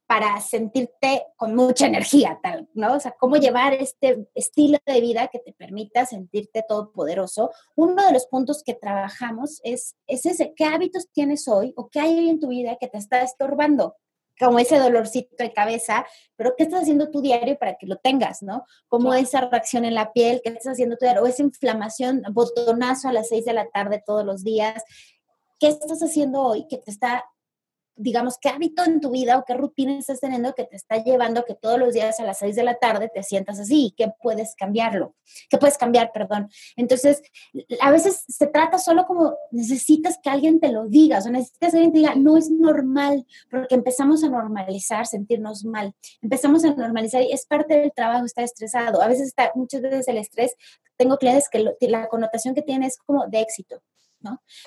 [0.07, 2.94] para sentirte con mucha energía, tal, ¿no?
[2.94, 7.50] O sea, cómo llevar este estilo de vida que te permita sentirte todopoderoso.
[7.74, 12.00] Uno de los puntos que trabajamos es, es ese, ¿qué hábitos tienes hoy o qué
[12.00, 13.96] hay hoy en tu vida que te está estorbando?
[14.38, 18.42] Como ese dolorcito de cabeza, pero ¿qué estás haciendo tu diario para que lo tengas,
[18.42, 18.64] no?
[18.88, 21.22] Como esa reacción en la piel, ¿qué estás haciendo tu diario?
[21.22, 24.83] O esa inflamación, botonazo a las seis de la tarde todos los días.
[25.59, 27.25] ¿Qué estás haciendo hoy que te está
[27.97, 31.45] digamos, qué hábito en tu vida o qué rutina estás teniendo que te está llevando
[31.45, 34.55] que todos los días a las 6 de la tarde te sientas así qué puedes
[34.55, 35.15] cambiarlo,
[35.49, 36.49] qué puedes cambiar, perdón.
[36.77, 37.23] Entonces,
[37.81, 41.77] a veces se trata solo como necesitas que alguien te lo diga, o necesitas que
[41.79, 47.23] alguien te diga, no es normal, porque empezamos a normalizar sentirnos mal, empezamos a normalizar
[47.23, 49.03] y es parte del trabajo estar estresado.
[49.03, 50.55] A veces está, muchas veces el estrés,
[50.97, 53.83] tengo clientes que la connotación que tiene es como de éxito.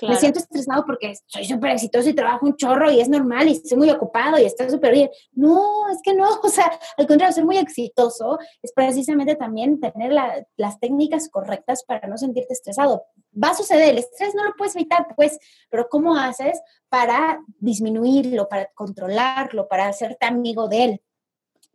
[0.02, 3.54] Me siento estresado porque soy súper exitoso y trabajo un chorro y es normal y
[3.54, 5.10] estoy muy ocupado y está súper bien.
[5.34, 10.14] No, es que no, o sea, al contrario, ser muy exitoso es precisamente también tener
[10.58, 13.04] las técnicas correctas para no sentirte estresado.
[13.42, 15.38] Va a suceder, el estrés no lo puedes evitar, pues,
[15.70, 21.02] pero ¿cómo haces para disminuirlo, para controlarlo, para hacerte amigo de él?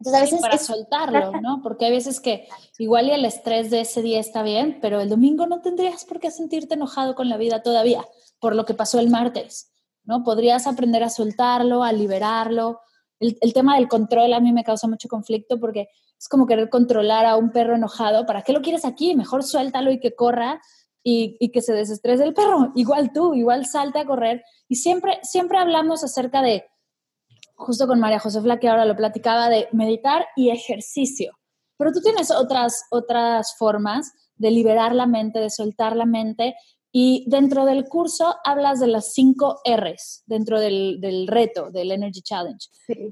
[0.04, 1.60] Entonces, a veces para soltarlo, ¿no?
[1.62, 2.46] Porque hay veces que
[2.78, 6.20] igual y el estrés de ese día está bien, pero el domingo no tendrías por
[6.20, 8.04] qué sentirte enojado con la vida todavía
[8.38, 10.22] por lo que pasó el martes, ¿no?
[10.22, 12.80] Podrías aprender a soltarlo, a liberarlo.
[13.18, 15.88] El, el tema del control a mí me causa mucho conflicto porque
[16.18, 18.26] es como querer controlar a un perro enojado.
[18.26, 19.14] ¿Para qué lo quieres aquí?
[19.14, 20.60] Mejor suéltalo y que corra
[21.02, 22.72] y, y, que se desestrese el perro.
[22.74, 24.44] Igual tú, igual salte a correr.
[24.68, 26.66] Y siempre, siempre hablamos acerca de
[27.54, 31.32] justo con María José que ahora lo platicaba, de meditar y ejercicio.
[31.76, 36.54] Pero tú tienes otras, otras formas de liberar la mente, de soltar la mente.
[36.96, 42.22] Y dentro del curso hablas de las cinco R's, dentro del, del reto, del Energy
[42.22, 42.68] Challenge.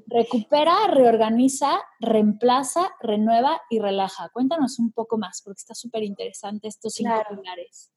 [0.07, 4.29] Recupera, reorganiza, reemplaza, renueva y relaja.
[4.33, 7.91] Cuéntanos un poco más, porque está súper interesante estos cinco pilares.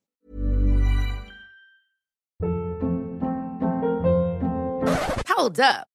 [5.37, 5.94] Hold up.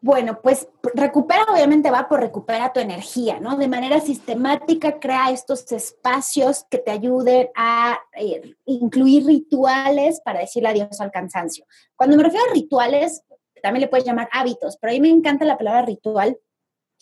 [0.00, 3.56] Bueno, pues recupera, obviamente va por recupera tu energía, ¿no?
[3.56, 10.68] De manera sistemática crea estos espacios que te ayuden a eh, incluir rituales para decirle
[10.68, 11.66] adiós al cansancio.
[11.96, 13.24] Cuando me refiero a rituales,
[13.60, 16.38] también le puedes llamar hábitos, pero a mí me encanta la palabra ritual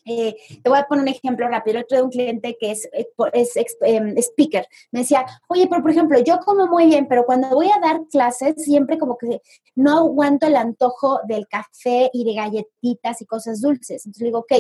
[0.07, 1.81] eh, te voy a poner un ejemplo rápido.
[1.81, 5.91] Otro de un cliente que es, eh, es, em, speaker me decía, oye, pero por
[5.91, 9.43] ejemplo, yo como muy bien, pero cuando voy a dar clases, siempre como que
[9.75, 14.07] no aguanto el antojo del café y de galletitas y cosas dulces.
[14.07, 14.53] Entonces le digo, ok,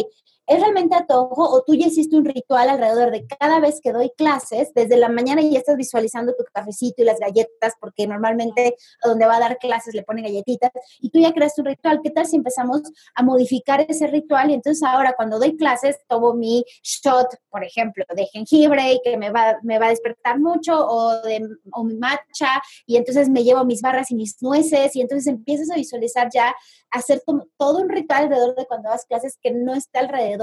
[0.46, 3.80] ¿Es realmente a tu ojo o tú ya hiciste un ritual alrededor de cada vez
[3.82, 8.06] que doy clases, desde la mañana ya estás visualizando tu cafecito y las galletas, porque
[8.06, 12.00] normalmente donde va a dar clases le ponen galletitas, y tú ya creaste un ritual?
[12.00, 12.82] ¿Qué tal si empezamos
[13.16, 14.50] a modificar ese ritual?
[14.50, 19.16] Y entonces ahora cuando doy clases tomo mi shot, por ejemplo, de jengibre y que
[19.16, 23.42] me va, me va a despertar mucho, o, de, o mi matcha, y entonces me
[23.42, 26.54] llevo mis barras y mis nueces, y entonces empiezas a visualizar ya,
[26.92, 27.20] hacer
[27.56, 30.35] todo un ritual alrededor de cuando das clases que no está alrededor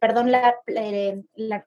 [0.00, 0.54] perdón la,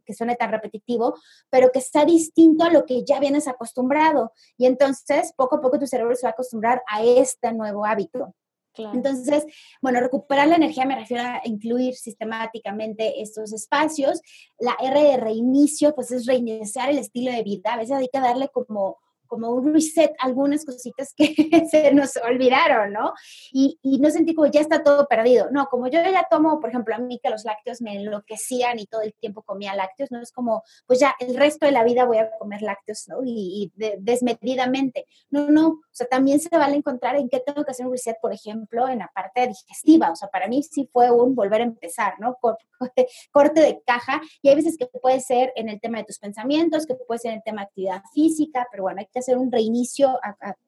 [0.05, 1.15] que suene tan repetitivo,
[1.49, 4.33] pero que sea distinto a lo que ya vienes acostumbrado.
[4.57, 8.33] Y entonces, poco a poco tu cerebro se va a acostumbrar a este nuevo hábito.
[8.77, 9.45] Entonces,
[9.81, 14.21] bueno, recuperar la energía me refiero a incluir sistemáticamente estos espacios.
[14.59, 17.73] La R de reinicio, pues es reiniciar el estilo de vida.
[17.73, 18.97] A veces hay que darle como
[19.31, 21.33] como un reset algunas cositas que
[21.71, 23.13] se nos olvidaron, ¿no?
[23.53, 25.49] Y, y, no sentí como ya está todo perdido.
[25.51, 28.87] No, como yo ya tomo, por ejemplo, a mí que los lácteos me enloquecían y
[28.87, 32.03] todo el tiempo comía lácteos, no es como, pues ya el resto de la vida
[32.03, 33.19] voy a comer lácteos, ¿no?
[33.23, 35.05] Y, desmedidamente.
[35.29, 38.17] No, no, o sea, también se vale encontrar en qué tengo que hacer un reset,
[38.21, 40.11] por ejemplo, en la parte digestiva.
[40.11, 42.37] O sea, para mí sí fue un volver a empezar, ¿no?
[43.31, 44.19] Corte de caja.
[44.41, 47.31] Y hay veces que puede ser en el tema de tus pensamientos, que puede ser
[47.31, 50.19] en el tema de actividad física, pero bueno, hay que hacer un reinicio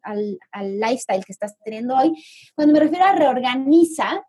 [0.02, 2.13] al, al lifestyle que estás teniendo hoy.
[2.56, 4.24] Cuando me refiero a reorganiza,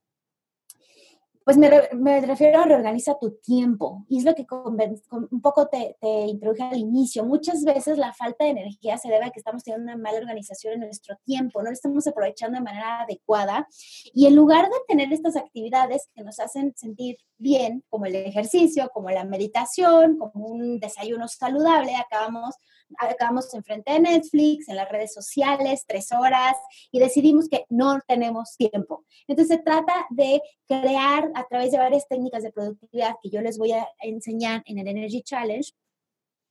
[1.44, 4.06] pues me, me, refiero a reorganiza tu tiempo.
[4.08, 7.24] Y es lo que un poco te, te, introduje al inicio.
[7.24, 10.74] Muchas veces la falta de energía se debe a que estamos teniendo una mala organización
[10.74, 13.68] en nuestro tiempo, no lo estamos aprovechando de manera adecuada.
[14.14, 18.90] Y en lugar de tener estas actividades que nos hacen sentir bien, como el ejercicio,
[18.92, 22.57] como la meditación, como un desayuno saludable, acabamos
[22.98, 26.54] acabamos enfrente de Netflix, en las redes sociales, tres horas,
[26.90, 29.04] y decidimos que no tenemos tiempo.
[29.26, 33.59] Entonces se trata de crear a través de varias técnicas de productividad que yo les
[33.59, 35.72] voy a enseñar en el Energy Challenge,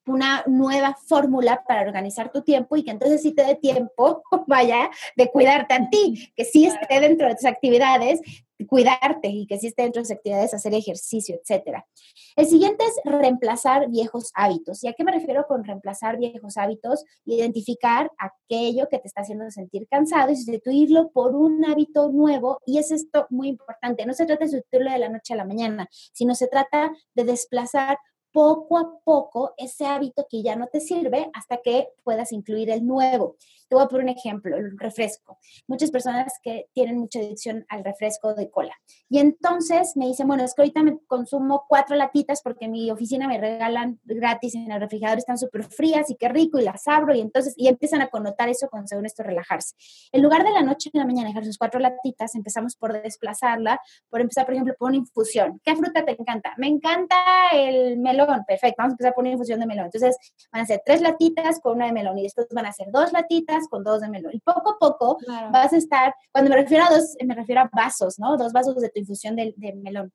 [0.05, 4.89] una nueva fórmula para organizar tu tiempo y que entonces sí te dé tiempo, vaya,
[5.15, 8.21] de cuidarte a ti, que sí esté dentro de tus actividades,
[8.67, 11.85] cuidarte y que sí esté dentro de tus actividades, hacer ejercicio, etcétera.
[12.35, 14.83] El siguiente es reemplazar viejos hábitos.
[14.83, 17.03] ¿Y a qué me refiero con reemplazar viejos hábitos?
[17.25, 22.59] Identificar aquello que te está haciendo sentir cansado y sustituirlo por un hábito nuevo.
[22.65, 24.05] Y es esto muy importante.
[24.05, 27.23] No se trata de sustituirlo de la noche a la mañana, sino se trata de
[27.23, 27.97] desplazar
[28.33, 32.85] poco a poco ese hábito que ya no te sirve hasta que puedas incluir el
[32.85, 33.37] nuevo.
[33.73, 35.39] Te voy a poner un ejemplo, el refresco.
[35.65, 38.75] Muchas personas que tienen mucha adicción al refresco de cola.
[39.09, 43.27] Y entonces me dicen, bueno, es que ahorita me consumo cuatro latitas porque mi oficina
[43.27, 47.15] me regalan gratis en el refrigerador, están súper frías y qué rico, y las abro,
[47.15, 49.73] y entonces, y empiezan a connotar eso con según esto relajarse.
[50.11, 53.81] En lugar de la noche y la mañana dejar sus cuatro latitas, empezamos por desplazarla,
[54.07, 55.59] por empezar, por ejemplo, por una infusión.
[55.63, 56.53] ¿Qué fruta te encanta?
[56.57, 57.15] Me encanta
[57.53, 59.85] el melón perfecto, vamos a empezar a poner infusión de melón.
[59.85, 60.15] Entonces
[60.51, 63.11] van a ser tres latitas con una de melón y después van a ser dos
[63.11, 64.31] latitas con dos de melón.
[64.33, 65.17] Y poco a poco
[65.51, 68.37] vas a estar, cuando me refiero a dos, me refiero a vasos, ¿no?
[68.37, 70.11] Dos vasos de tu infusión de, melón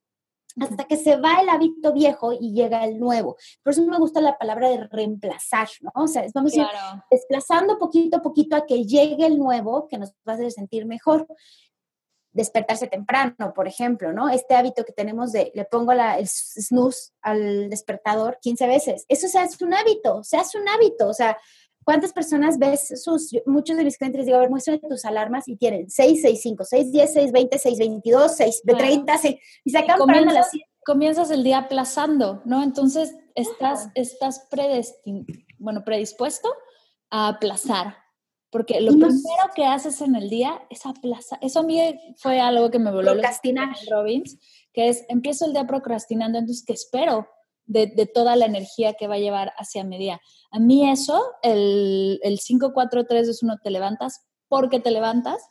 [0.61, 3.37] hasta que se va el hábito viejo y llega el nuevo.
[3.63, 5.93] Por eso me gusta la palabra de reemplazar, ¿no?
[5.95, 6.67] O sea, vamos a ir
[7.13, 10.85] desplazando poquito a poquito a que llegue el nuevo que nos va a hacer sentir
[10.85, 11.29] mejor
[12.33, 14.29] despertarse temprano, por ejemplo, ¿no?
[14.29, 19.05] Este hábito que tenemos de le pongo la, el snooze al despertador 15 veces.
[19.09, 21.09] Eso se hace un hábito, se hace un hábito.
[21.09, 21.37] O sea,
[21.89, 25.57] ¿cuántas personas ves sus, muchos de mis clientes digo, a ver, muéstrame tus alarmas y
[25.57, 29.79] tienen 6, 6, 5, 6, 10, 6, 20, 6, 22, 6, 30, 6, y se
[29.79, 30.51] acaban comienzas,
[30.85, 32.63] comienzas el día aplazando, ¿no?
[32.63, 35.25] Entonces estás, estás predestin,
[35.57, 36.53] bueno, predispuesto
[37.09, 37.97] a aplazar,
[38.51, 41.39] Porque lo primero que haces en el día es aplazar.
[41.41, 41.81] Eso a mí
[42.19, 43.75] fue algo que me voló Procrastinar.
[43.91, 44.37] Robbins,
[44.75, 47.27] que es empiezo el día procrastinando, entonces ¿qué espero
[47.69, 50.21] de, toda la energía que va a llevar hacia mi día?
[50.51, 55.43] A mí eso, el, el 5, 4, 3, 2, 1, te levantas porque te levantas,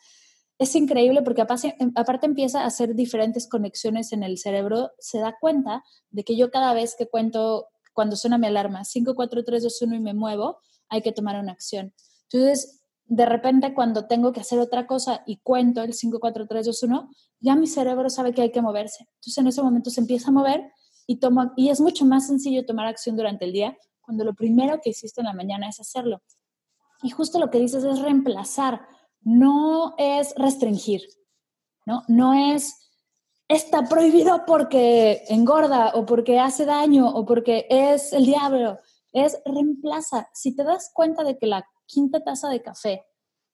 [0.60, 5.84] es increíble porque aparte, empieza a hacer diferentes conexiones en el cerebro, se da cuenta
[6.10, 9.82] de que yo cada vez que cuento, cuando suena mi alarma, 5, 4, 3, 2,
[9.84, 10.58] 1 y me muevo,
[10.90, 11.94] hay que tomar una acción.
[12.24, 16.66] Entonces, de repente cuando tengo que hacer otra cosa y cuento el 5, 4, 3,
[16.66, 19.08] 2, 1, ya mi cerebro sabe que hay que moverse.
[19.16, 20.72] Entonces en ese momento se empieza a mover
[21.08, 24.80] y, tomo, y es mucho más sencillo tomar acción durante el día cuando lo primero
[24.82, 26.22] que hiciste en la mañana es hacerlo.
[27.02, 28.82] Y justo lo que dices es reemplazar
[29.22, 31.02] no es restringir,
[31.86, 32.04] ¿no?
[32.08, 32.88] No es
[33.50, 38.80] está prohibido porque engorda o porque hace daño o porque es el diablo.
[39.14, 40.30] Es reemplaza.
[40.34, 43.06] Si te das cuenta de que la quinta taza de café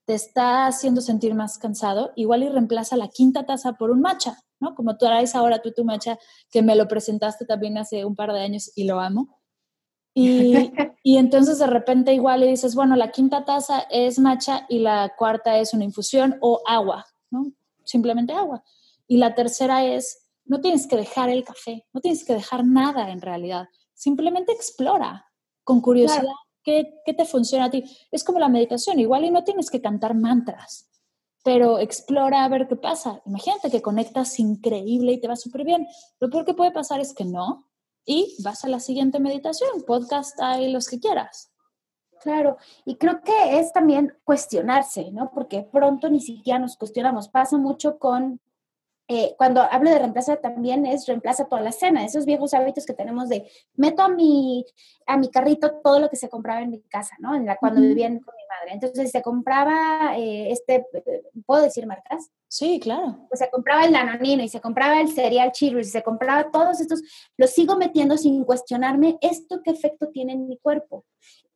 [0.06, 4.38] te está haciendo sentir más cansado, igual y reemplaza la quinta taza por un matcha,
[4.64, 4.74] ¿no?
[4.76, 6.18] Como tú harás ahora tú tu matcha,
[6.50, 9.40] que me lo presentaste también hace un par de años y lo amo.
[10.16, 10.72] Y,
[11.04, 15.14] y, entonces de repente igual le dices, bueno, la quinta taza es matcha y la
[15.18, 17.52] cuarta es una infusión o agua, ¿no?
[17.84, 18.64] Simplemente agua.
[19.08, 23.12] Y la tercera es, no tienes que dejar el café, no tienes que dejar nada
[23.12, 25.26] en realidad, simplemente explora
[25.64, 27.84] con curiosidad qué, qué te funciona a ti.
[28.12, 30.90] Es como la meditación, igual y no tienes que cantar mantras,
[31.44, 33.22] pero explora a ver qué pasa.
[33.26, 35.88] Imagínate que conectas increíble y te va súper bien.
[36.20, 37.68] Lo peor que puede pasar es que no,
[38.06, 41.52] y vas a la siguiente meditación, podcast, hay los que quieras.
[42.22, 45.32] Claro, y creo que es también cuestionarse, ¿no?
[45.34, 47.28] Porque pronto ni siquiera nos cuestionamos.
[47.28, 48.40] Pasa mucho con
[49.08, 52.94] eh, cuando hablo de reemplaza también es reemplaza toda la cena, esos viejos hábitos que
[52.94, 54.66] tenemos de meto a mi,
[55.06, 57.36] a mi carrito todo lo que se compraba en mi casa, ¿no?
[57.36, 58.74] En la, cuando vivía con mi madre.
[58.74, 60.86] Entonces se compraba eh, este,
[61.46, 62.32] ¿puedo decir marcas?
[62.48, 63.26] Sí, claro.
[63.30, 66.80] Pues se compraba el danonino y se compraba el cereal Cheerios y se compraba todos
[66.80, 67.02] estos,
[67.36, 71.04] los sigo metiendo sin cuestionarme esto qué efecto tiene en mi cuerpo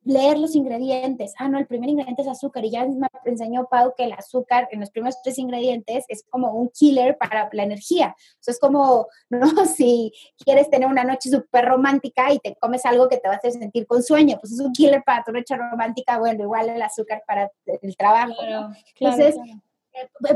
[0.08, 1.34] leer los ingredientes.
[1.38, 4.66] Ah, no, el primer ingrediente es azúcar y ya me enseñó Pau que el azúcar
[4.72, 8.16] en los primeros tres ingredientes es como un killer para la energía.
[8.16, 9.66] O sea, es como, ¿no?
[9.66, 13.36] Si quieres tener una noche súper romántica y te comes algo que te va a
[13.36, 16.80] hacer sentir con sueño, pues es un killer para tu noche romántica, bueno, igual el
[16.80, 18.34] azúcar para el trabajo.
[18.98, 19.60] Entonces, eh,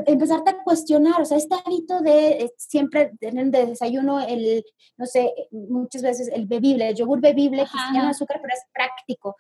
[0.07, 4.65] empezarte a cuestionar, o sea, este hábito de eh, siempre tener de desayuno el,
[4.97, 9.37] no sé, muchas veces el bebible, el yogur bebible, que tiene azúcar, pero es práctico.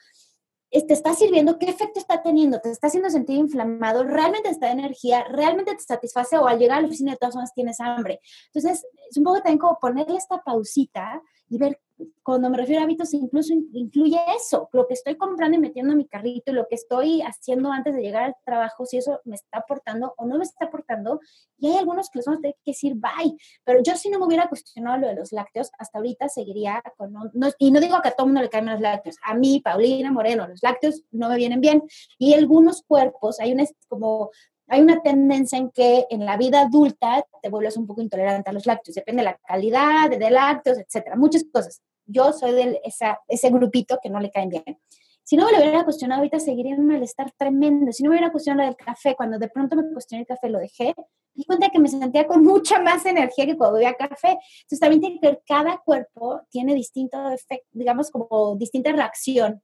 [0.71, 1.59] ¿Te está sirviendo?
[1.59, 2.59] ¿Qué efecto está teniendo?
[2.59, 4.05] ¿Te está haciendo sentir inflamado?
[4.05, 5.23] ¿Realmente te da energía?
[5.25, 6.39] ¿Realmente te satisface?
[6.39, 8.21] ¿O al llegar a la oficina de todas formas tienes hambre?
[8.47, 11.79] Entonces, es un poco también como ponerle esta pausita y ver
[12.23, 15.99] cuando me refiero a hábitos, incluso incluye eso, lo que estoy comprando y metiendo en
[15.99, 19.59] mi carrito lo que estoy haciendo antes de llegar al trabajo, si eso me está
[19.59, 21.21] aportando o no me está aportando.
[21.59, 23.37] Y hay algunos que les vamos a tener que decir bye.
[23.65, 27.15] Pero yo si no me hubiera cuestionado lo de los lácteos, hasta ahorita seguiría con...
[27.59, 29.17] y no digo que a todo mundo le caen los lácteos.
[29.25, 31.83] A mí, Paulina Moreno, los lácteos no me vienen bien.
[32.19, 34.31] Y algunos cuerpos, hay un como
[34.69, 38.53] hay una tendencia en que en la vida adulta te vuelves un poco intolerante a
[38.55, 41.83] los lácteos, depende de la calidad de lácteos, etcétera, muchas cosas.
[42.07, 42.81] Yo soy de
[43.29, 44.79] ese grupito que no le caen bien.
[45.25, 47.93] Si no me lo hubiera cuestionado, ahorita seguiría en un malestar tremendo.
[47.93, 50.59] Si no me hubiera cuestionado del café, cuando de pronto me cuestioné el café, lo
[50.59, 50.95] dejé,
[51.33, 54.39] di cuenta que me sentía con mucha más energía que cuando bebía café.
[54.63, 59.63] Entonces también tiene que ver, cada cuerpo tiene distinto efecto, digamos, como distinta reacción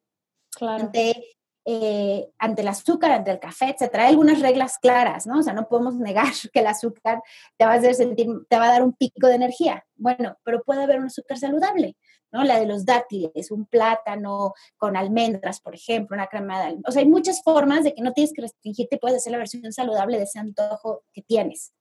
[0.53, 0.85] claro.
[0.85, 1.38] ante
[1.70, 4.05] eh, ante el azúcar, ante el café, etcétera.
[4.05, 5.40] Hay algunas reglas claras, ¿no?
[5.40, 7.20] O sea, no podemos negar que el azúcar
[7.59, 9.85] te va a hacer sentir, te va a dar un pico de energía.
[9.94, 11.94] Bueno, pero puede haber un azúcar saludable,
[12.33, 12.45] ¿no?
[12.45, 16.91] La de los dátiles, un plátano con almendras, por ejemplo, una crema de almendras.
[16.91, 19.73] O sea, hay muchas formas de que no tienes que restringirte, puedes hacer la versión
[19.73, 21.73] saludable de ese antojo que tienes.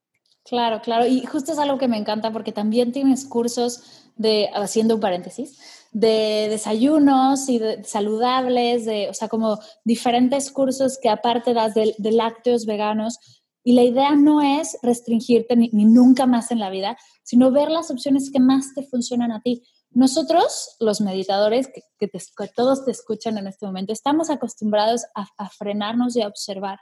[0.48, 1.06] Claro, claro.
[1.06, 5.60] Y justo es algo que me encanta porque también tienes cursos de, haciendo un paréntesis,
[5.92, 12.66] de desayunos y saludables, de, o sea, como diferentes cursos que aparte das de, lácteos
[12.66, 13.20] veganos.
[13.62, 17.92] Y la idea no es restringirte ni, nunca más en la vida, sino ver las
[17.92, 19.64] opciones que más te funcionan a ti.
[19.98, 22.12] Nosotros, los meditadores, que,
[22.56, 26.78] todos te escuchan en este momento, estamos acostumbrados a, a, frenarnos y a observar.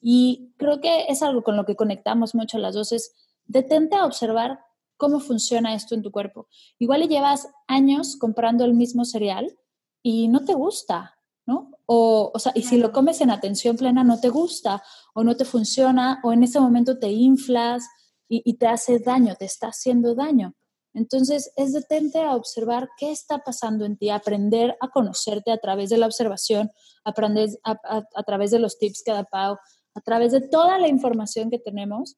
[0.00, 4.04] Y creo que es algo con lo que conectamos mucho las dos, es detente a
[4.04, 4.58] observar
[4.96, 6.48] cómo funciona esto en tu cuerpo.
[6.80, 9.56] Igual le llevas años comprando el mismo cereal
[10.02, 11.70] y no te gusta, ¿no?
[11.86, 14.82] O, o sea, y si lo comes en atención plena no te gusta
[15.14, 17.86] o no te funciona o en ese momento te inflas
[18.28, 20.56] y, te hace daño, te está haciendo daño.
[20.96, 25.90] Entonces, es detente a observar qué está pasando en ti, aprender a conocerte a través
[25.90, 26.72] de la observación,
[27.04, 29.58] aprender a, través de los tips que da Pau,
[29.94, 32.16] a través de toda la información que tenemos,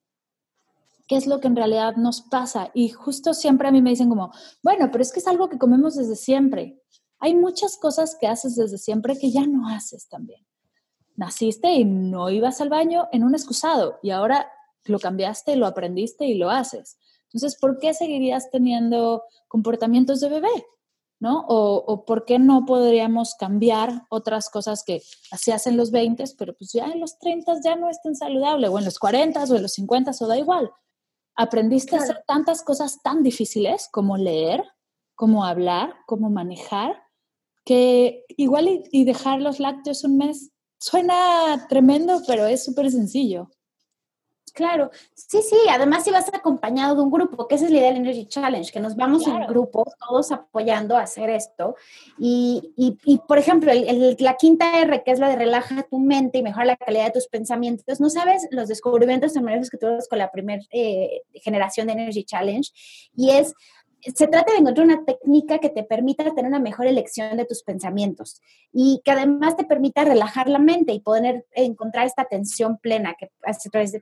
[1.09, 2.70] qué es lo que en realidad nos pasa.
[2.72, 4.31] Y justo siempre a mí me dicen como,
[4.62, 6.81] bueno, pero es que es algo que comemos desde siempre.
[7.18, 10.47] Hay muchas cosas que haces desde siempre que ya no haces también.
[11.16, 14.53] Naciste y no ibas al baño en un excusado y ahora
[14.85, 16.97] lo cambiaste, lo aprendiste y lo haces.
[17.33, 20.66] Entonces, ¿por qué seguirías teniendo comportamientos de bebé?
[21.20, 21.45] ¿No?
[21.49, 25.03] O, por qué no podríamos cambiar otras cosas que
[25.33, 28.68] así hacen los 20, pero pues ya en los 30 ya no es tan saludable,
[28.68, 30.70] o en los 40 o en los 50 o da igual.
[31.35, 34.62] Aprendiste a hacer tantas cosas tan difíciles como leer,
[35.16, 37.03] como hablar, como manejar,
[37.64, 43.51] que igual y dejar los lácteos un mes suena tremendo, pero es súper sencillo.
[44.59, 47.93] Claro, sí, sí, además si vas acompañado de un grupo, que esa es la idea
[47.93, 51.77] del Energy Challenge, que nos vamos en grupo, todos apoyando a hacer esto.
[52.19, 53.71] Y, y, por ejemplo,
[54.19, 57.13] la quinta R, que es la de relaja tu mente y mejora la calidad de
[57.13, 61.93] tus pensamientos, no sabes los descubrimientos tecnológicos que tuvimos con la primera eh, generación de
[61.93, 62.69] Energy Challenge,
[63.15, 63.55] y es
[64.01, 67.62] se trata de encontrar una técnica que te permita tener una mejor elección de tus
[67.62, 68.40] pensamientos
[68.72, 73.30] y que además te permita relajar la mente y poder encontrar esta atención plena que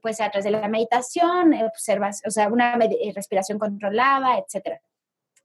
[0.00, 4.80] puede ser a través de la meditación, observas, o sea, una eh, respiración controlada, etcétera.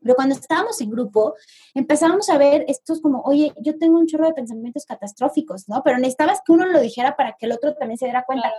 [0.02, 1.36] Pero cuando estábamos en grupo,
[1.76, 5.84] empezábamos a ver estos como, oye, yo tengo un chorro de pensamientos catastróficos, ¿no?
[5.84, 8.52] Pero necesitabas que uno lo dijera para que el otro también se diera cuenta.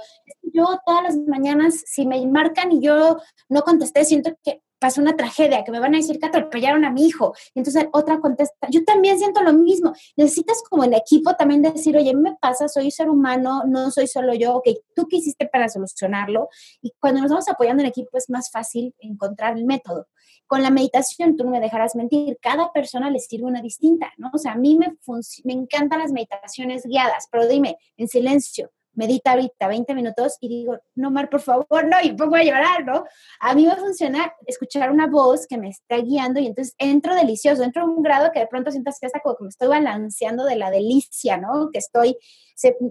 [0.42, 3.18] Yo todas las mañanas, si me marcan y yo
[3.48, 6.90] no contesté, siento que pasó una tragedia, que me van a decir que atropellaron a
[6.90, 7.34] mi hijo.
[7.54, 9.92] Y entonces otra contesta, yo también siento lo mismo.
[10.16, 14.34] Necesitas como el equipo también decir, oye, me pasa, soy ser humano, no soy solo
[14.34, 16.48] yo, ok, ¿tú qué hiciste para solucionarlo?
[16.80, 20.08] Y cuando nos vamos apoyando en equipo es más fácil encontrar el método.
[20.48, 24.30] Con la meditación, tú no me dejarás mentir, cada persona le sirve una distinta, ¿no?
[24.34, 24.96] O sea, a mí me,
[25.44, 30.78] me encantan las meditaciones guiadas, pero dime, en silencio, medita ahorita 20 minutos y digo,
[30.94, 33.04] no, Mar, por favor, no, y pongo a llorar, ¿no?
[33.40, 37.14] A mí va a funcionar escuchar una voz que me está guiando y entonces entro
[37.14, 39.68] delicioso, entro a un grado que de pronto sientas que hasta como que me estoy
[39.68, 41.70] balanceando de la delicia, ¿no?
[41.72, 42.16] Que estoy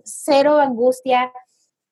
[0.04, 1.32] cero angustia,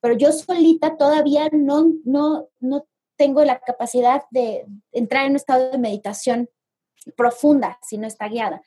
[0.01, 2.86] pero yo solita todavía no, no, no
[3.18, 6.49] tengo la capacidad de entrar en un estado de meditación
[7.16, 8.62] profunda si no está guiada.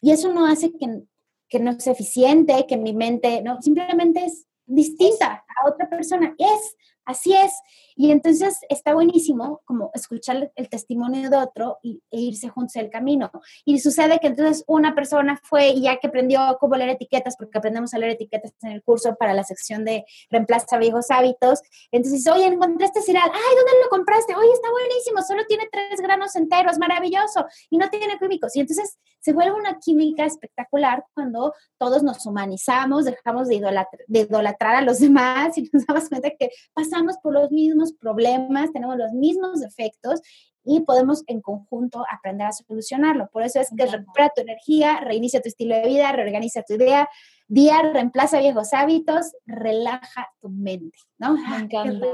[0.00, 1.02] Y eso no hace que,
[1.48, 6.34] que no sea eficiente, que mi mente, no, simplemente es distinta a otra persona.
[6.38, 7.52] Es, así es.
[7.94, 12.90] Y entonces está buenísimo como escuchar el testimonio de otro y, e irse juntos el
[12.90, 13.30] camino.
[13.64, 17.58] Y sucede que entonces una persona fue y ya que aprendió cómo leer etiquetas, porque
[17.58, 22.26] aprendemos a leer etiquetas en el curso para la sección de reemplaza viejos hábitos, entonces,
[22.28, 24.34] oye, encontré este cereal, ay, ¿dónde lo compraste?
[24.34, 28.56] Oye, está buenísimo, solo tiene tres granos enteros, maravilloso, y no tiene químicos.
[28.56, 33.60] Y entonces se vuelve una química espectacular cuando todos nos humanizamos, dejamos de,
[34.06, 36.50] de idolatrar a los demás y nos damos cuenta que
[36.92, 40.20] pasamos por los mismos problemas, tenemos los mismos defectos
[40.64, 43.28] y podemos en conjunto aprender a solucionarlo.
[43.32, 47.08] Por eso es que recupera tu energía, reinicia tu estilo de vida, reorganiza tu idea,
[47.48, 51.34] día, reemplaza viejos hábitos, relaja tu mente, ¿no?
[51.34, 52.06] Me encanta.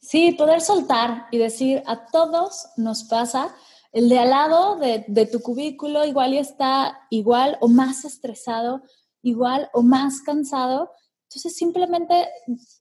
[0.00, 3.54] Sí, poder soltar y decir, a todos nos pasa,
[3.92, 8.82] el de al lado de, de tu cubículo igual y está igual o más estresado,
[9.22, 10.90] igual o más cansado.
[11.28, 12.28] Entonces simplemente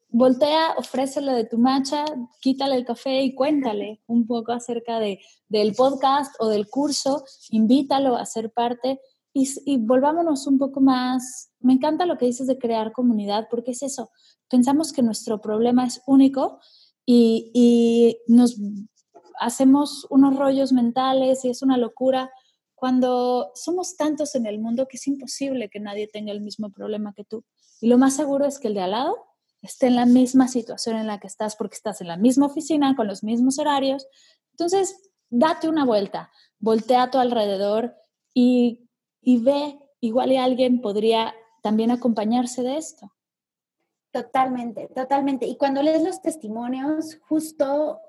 [0.10, 2.06] voltea, ofrécele de tu macha,
[2.40, 8.16] quítale el café y cuéntale un poco acerca de, del podcast o del curso, invítalo
[8.16, 9.00] a ser parte
[9.34, 11.52] y, y, volvámonos un poco más.
[11.60, 14.10] Me encanta lo que dices de crear comunidad, porque es eso.
[14.50, 16.60] Pensamos que nuestro problema es único
[17.06, 18.58] y, y nos
[19.40, 22.32] hacemos unos rollos mentales y es una locura
[22.74, 27.14] cuando somos tantos en el mundo que es imposible que nadie tenga el mismo problema
[27.14, 27.44] que tú.
[27.82, 29.16] Y lo más seguro es que el de al lado
[29.62, 32.96] esté en la misma situación en la que estás porque estás en la misma oficina,
[32.96, 34.08] con los mismos horarios.
[34.52, 37.96] Entonces, date una vuelta, voltea a tu alrededor
[38.34, 38.90] y,
[39.22, 43.12] y ve, igual y alguien podría también acompañarse de esto.
[44.12, 45.46] Totalmente, totalmente.
[45.46, 48.00] Y cuando lees los testimonios, justo,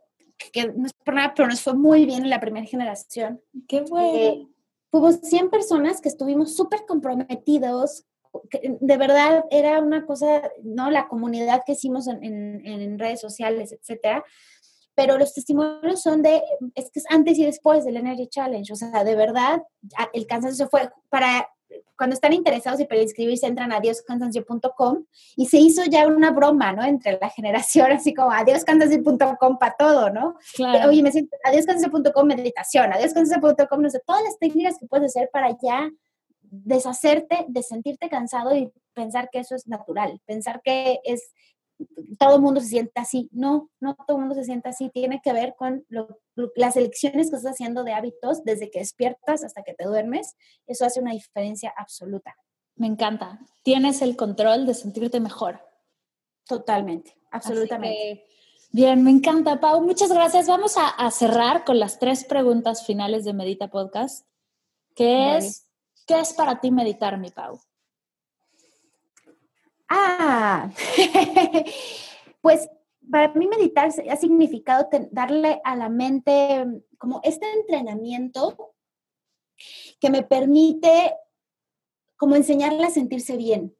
[0.52, 3.42] que no es por nada, pero nos fue muy bien en la primera generación.
[3.66, 4.18] Qué bueno.
[4.18, 4.48] Eh,
[4.92, 8.06] hubo 100 personas que estuvimos súper comprometidos
[8.52, 10.90] de verdad era una cosa, ¿no?
[10.90, 14.24] La comunidad que hicimos en, redes sociales, etcétera.
[14.94, 16.42] Pero los testimonios son de,
[16.74, 18.72] es que es antes y después del Energy Challenge.
[18.72, 19.62] O sea, de verdad,
[20.12, 21.46] el cansancio fue para
[21.96, 25.04] cuando están interesados y para inscribirse entran a adioscansancio.com
[25.36, 26.84] y se hizo ya una broma, ¿no?
[26.84, 30.36] Entre la generación, así como adioscansancio.com para todo, ¿no?
[30.54, 30.88] Claro.
[30.88, 35.56] Oye, me siento, adioscansancio.com meditación, adioscansancio.com, no sé, todas las técnicas que puedes hacer para
[35.62, 35.90] ya
[36.50, 41.32] deshacerte de sentirte cansado y pensar que eso es natural, pensar que es
[42.18, 43.28] todo el mundo se siente así.
[43.32, 44.90] No, no todo el mundo se siente así.
[44.90, 45.86] Tiene que ver con
[46.56, 50.36] las elecciones que estás haciendo de hábitos desde que despiertas hasta que te duermes.
[50.66, 52.34] Eso hace una diferencia absoluta.
[52.76, 53.40] Me encanta.
[53.62, 55.60] Tienes el control de sentirte mejor.
[56.46, 58.24] Totalmente, absolutamente.
[58.72, 59.82] bien, me encanta, Pau.
[59.82, 60.46] Muchas gracias.
[60.46, 64.26] Vamos a, cerrar con las tres preguntas finales de Medita Podcast.
[64.94, 65.67] ¿Qué es,
[66.08, 67.60] ¿Qué es para ti meditar, mi Pau?
[69.90, 70.70] Ah,
[72.40, 72.66] pues
[73.10, 76.64] para mí meditar ha significado darle a la mente
[76.96, 78.74] como este entrenamiento
[80.00, 81.14] que me permite
[82.16, 83.76] como enseñarle a sentirse bien,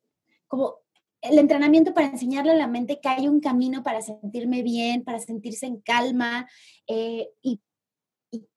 [0.49, 0.81] como
[1.22, 5.18] el entrenamiento para enseñarle a la mente que hay un camino para sentirme bien, para
[5.18, 6.47] sentirse en calma
[6.87, 7.62] eh, y,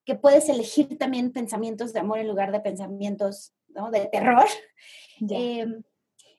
[0.03, 3.53] que puedes elegir también pensamientos de amor en lugar de pensamientos
[3.91, 4.45] de terror.
[5.29, 5.65] Eh,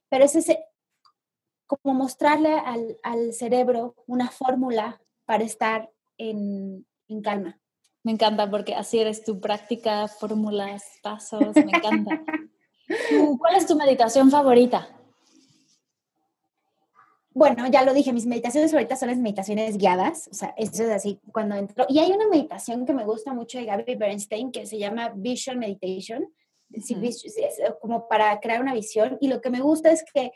[0.08, 0.64] pero es ese,
[1.66, 2.54] como mostrarle
[3.02, 6.86] al, cerebro una fórmula para estar en,
[7.22, 7.58] calma.
[8.02, 12.22] Me encanta porque así eres tu práctica, fórmulas, pasos, me encanta.
[13.38, 14.88] ¿Cuál es tu meditación favorita?
[17.34, 20.90] Bueno, ya lo dije, mis meditaciones favoritas son las meditaciones guiadas, o sea, eso es
[20.90, 21.86] así cuando entro.
[21.88, 25.56] Y hay una meditación que me gusta mucho de Gaby Bernstein que se llama Visual
[25.56, 26.30] Meditation,
[27.80, 29.18] como para crear una visión.
[29.20, 30.32] Y lo que me gusta es que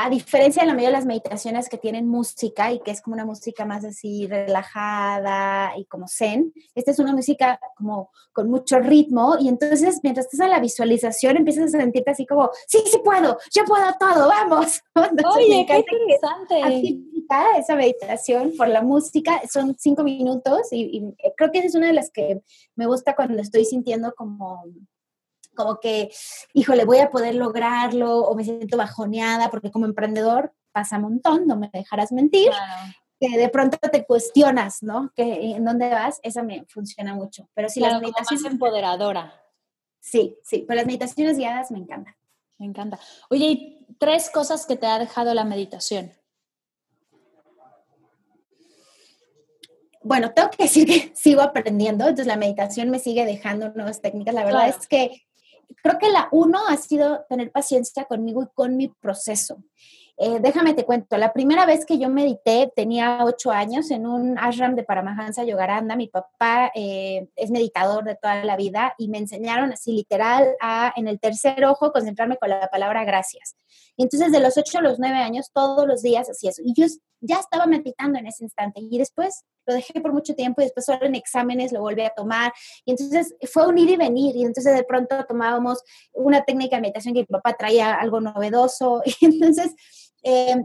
[0.00, 3.14] a diferencia de la mayoría de las meditaciones que tienen música y que es como
[3.14, 8.78] una música más así relajada y como zen, esta es una música como con mucho
[8.78, 13.00] ritmo y entonces mientras estás en la visualización empiezas a sentirte así como, sí, sí
[13.02, 14.80] puedo, yo puedo todo, vamos.
[14.94, 17.00] Oye, qué interesante.
[17.58, 21.88] Esa meditación por la música, son cinco minutos y, y creo que esa es una
[21.88, 22.40] de las que
[22.76, 24.62] me gusta cuando estoy sintiendo como
[25.58, 26.10] como que,
[26.54, 31.48] híjole, voy a poder lograrlo o me siento bajoneada, porque como emprendedor pasa un montón,
[31.48, 32.52] no me dejarás mentir.
[33.18, 35.10] Que de pronto te cuestionas, ¿no?
[35.16, 37.50] Que en dónde vas, esa me funciona mucho.
[37.54, 38.44] Pero si las meditaciones.
[38.44, 39.34] empoderadora.
[39.98, 42.14] Sí, sí, pero las meditaciones guiadas me encantan.
[42.58, 43.00] Me encanta.
[43.28, 46.12] Oye, ¿y tres cosas que te ha dejado la meditación?
[50.04, 54.32] Bueno, tengo que decir que sigo aprendiendo, entonces la meditación me sigue dejando nuevas técnicas.
[54.32, 55.27] La verdad es que
[55.82, 59.58] creo que la uno ha sido tener paciencia conmigo y con mi proceso.
[60.20, 64.36] Eh, déjame te cuento, la primera vez que yo medité tenía ocho años en un
[64.36, 65.94] ashram de Paramahansa Yogaranda.
[65.94, 70.92] Mi papá eh, es meditador de toda la vida y me enseñaron así literal a
[70.96, 73.54] en el tercer ojo concentrarme con la palabra gracias.
[73.96, 76.62] Y entonces de los ocho a los nueve años todos los días hacía eso.
[76.64, 76.86] Y yo
[77.20, 80.86] ya estaba meditando en ese instante y después lo dejé por mucho tiempo y después
[80.86, 82.52] solo en exámenes lo volví a tomar.
[82.84, 86.82] Y entonces fue un ir y venir y entonces de pronto tomábamos una técnica de
[86.82, 89.74] meditación que mi papá traía algo novedoso y entonces
[90.22, 90.56] eh,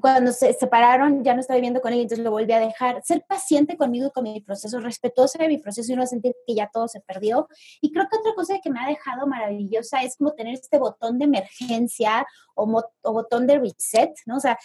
[0.00, 3.02] cuando se separaron, ya no estaba viviendo con él, entonces lo volví a dejar.
[3.04, 6.54] Ser paciente conmigo y con mi proceso, respetuosa de mi proceso y no sentir que
[6.54, 7.48] ya todo se perdió.
[7.80, 11.18] Y creo que otra cosa que me ha dejado maravillosa es como tener este botón
[11.18, 14.36] de emergencia o, o botón de reset, ¿no?
[14.36, 14.58] O sea,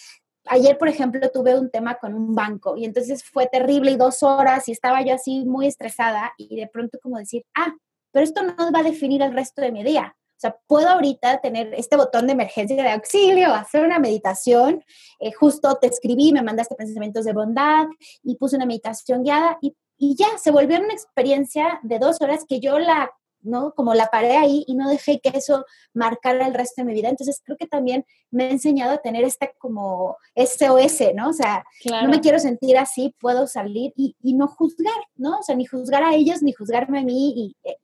[0.45, 4.23] ayer, por ejemplo, tuve un tema con un banco y entonces fue terrible y dos
[4.23, 7.73] horas y estaba yo así muy estresada y de pronto como decir, ah,
[8.11, 10.15] pero esto no va a definir el resto de mi día.
[10.15, 14.83] O sea, puedo ahorita tener este botón de emergencia de auxilio, hacer una meditación.
[15.19, 17.87] Eh, justo te escribí, me mandaste pensamientos de bondad
[18.23, 22.45] y puse una meditación guiada y, y ya, se volvió una experiencia de dos horas
[22.47, 23.11] que yo la
[23.41, 23.73] ¿no?
[23.73, 27.09] Como la paré ahí y no dejé que eso marcara el resto de mi vida.
[27.09, 31.29] Entonces creo que también me ha enseñado a tener este como SOS, ¿no?
[31.29, 35.39] O sea, no me quiero sentir así, puedo salir y, y, no juzgar, ¿no?
[35.39, 37.77] O sea, ni juzgar a ellos, ni juzgarme a mí y eh,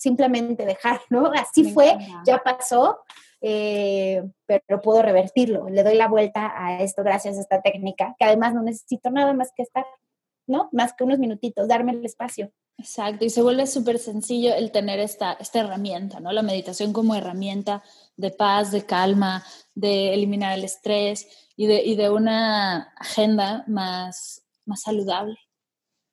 [0.00, 1.30] simplemente dejar, ¿no?
[1.34, 3.00] Así fue, ya pasó,
[3.42, 5.68] eh, pero puedo revertirlo.
[5.68, 9.34] Le doy la vuelta a esto gracias a esta técnica, que además no necesito nada
[9.34, 9.84] más que estar,
[10.46, 10.68] ¿no?
[10.72, 12.50] Más que unos minutitos, darme el espacio.
[12.80, 16.32] Exacto, y se vuelve súper sencillo el tener esta, esta herramienta, ¿no?
[16.32, 17.82] La meditación como herramienta
[18.16, 24.44] de paz, de calma, de eliminar el estrés y de, y de una agenda más,
[24.64, 25.36] más saludable.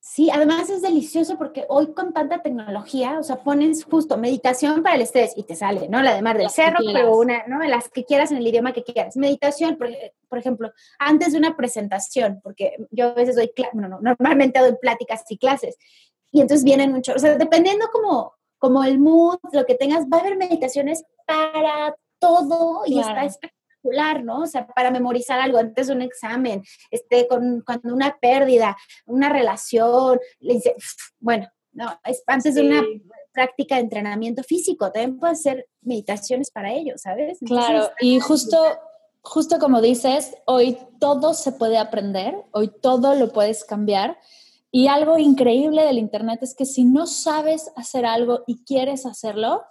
[0.01, 4.95] Sí, además es delicioso porque hoy con tanta tecnología, o sea, pones justo meditación para
[4.95, 6.01] el estrés y te sale, ¿no?
[6.01, 7.61] La de Mar del Cerro, pero una, ¿no?
[7.63, 9.15] Las que quieras en el idioma que quieras.
[9.15, 14.59] Meditación, por, ejemplo, antes de una presentación, porque yo a veces doy, bueno, no, normalmente
[14.59, 15.77] doy pláticas y clases,
[16.37, 20.17] y entonces vienen muchos, o sea, dependiendo como como el mood, lo que tengas, va
[20.17, 24.41] a haber meditaciones para todo y está espectacular, ¿no?
[24.41, 28.75] O sea, para memorizar algo antes de un examen, este, con, cuando una pérdida,
[29.05, 30.75] una relación, le dice,
[31.19, 32.83] bueno, no, es antes de una
[33.31, 37.37] práctica de entrenamiento físico, también puede ser meditaciones para ello, ¿sabes?
[37.45, 38.57] claro, y justo,
[39.21, 44.17] justo como dices, hoy todo se puede aprender, hoy todo lo puedes cambiar.
[44.71, 49.63] Y algo increíble del Internet es que si no sabes hacer algo y quieres hacerlo,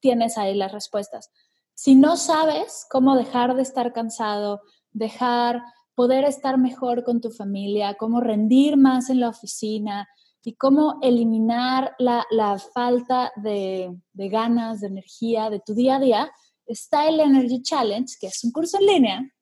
[0.00, 1.30] tienes ahí las respuestas.
[1.74, 5.62] Si no sabes cómo dejar de estar cansado, dejar,
[5.94, 10.08] poder estar mejor con tu familia, cómo rendir más en la oficina
[10.42, 16.32] y cómo eliminar la, falta de, de ganas, de energía de tu día a día,
[16.66, 19.32] está el Energy Challenge, que es un curso en línea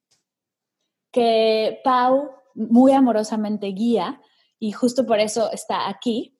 [1.12, 4.20] que Pau muy amorosamente guía
[4.58, 6.38] y justo por eso está aquí.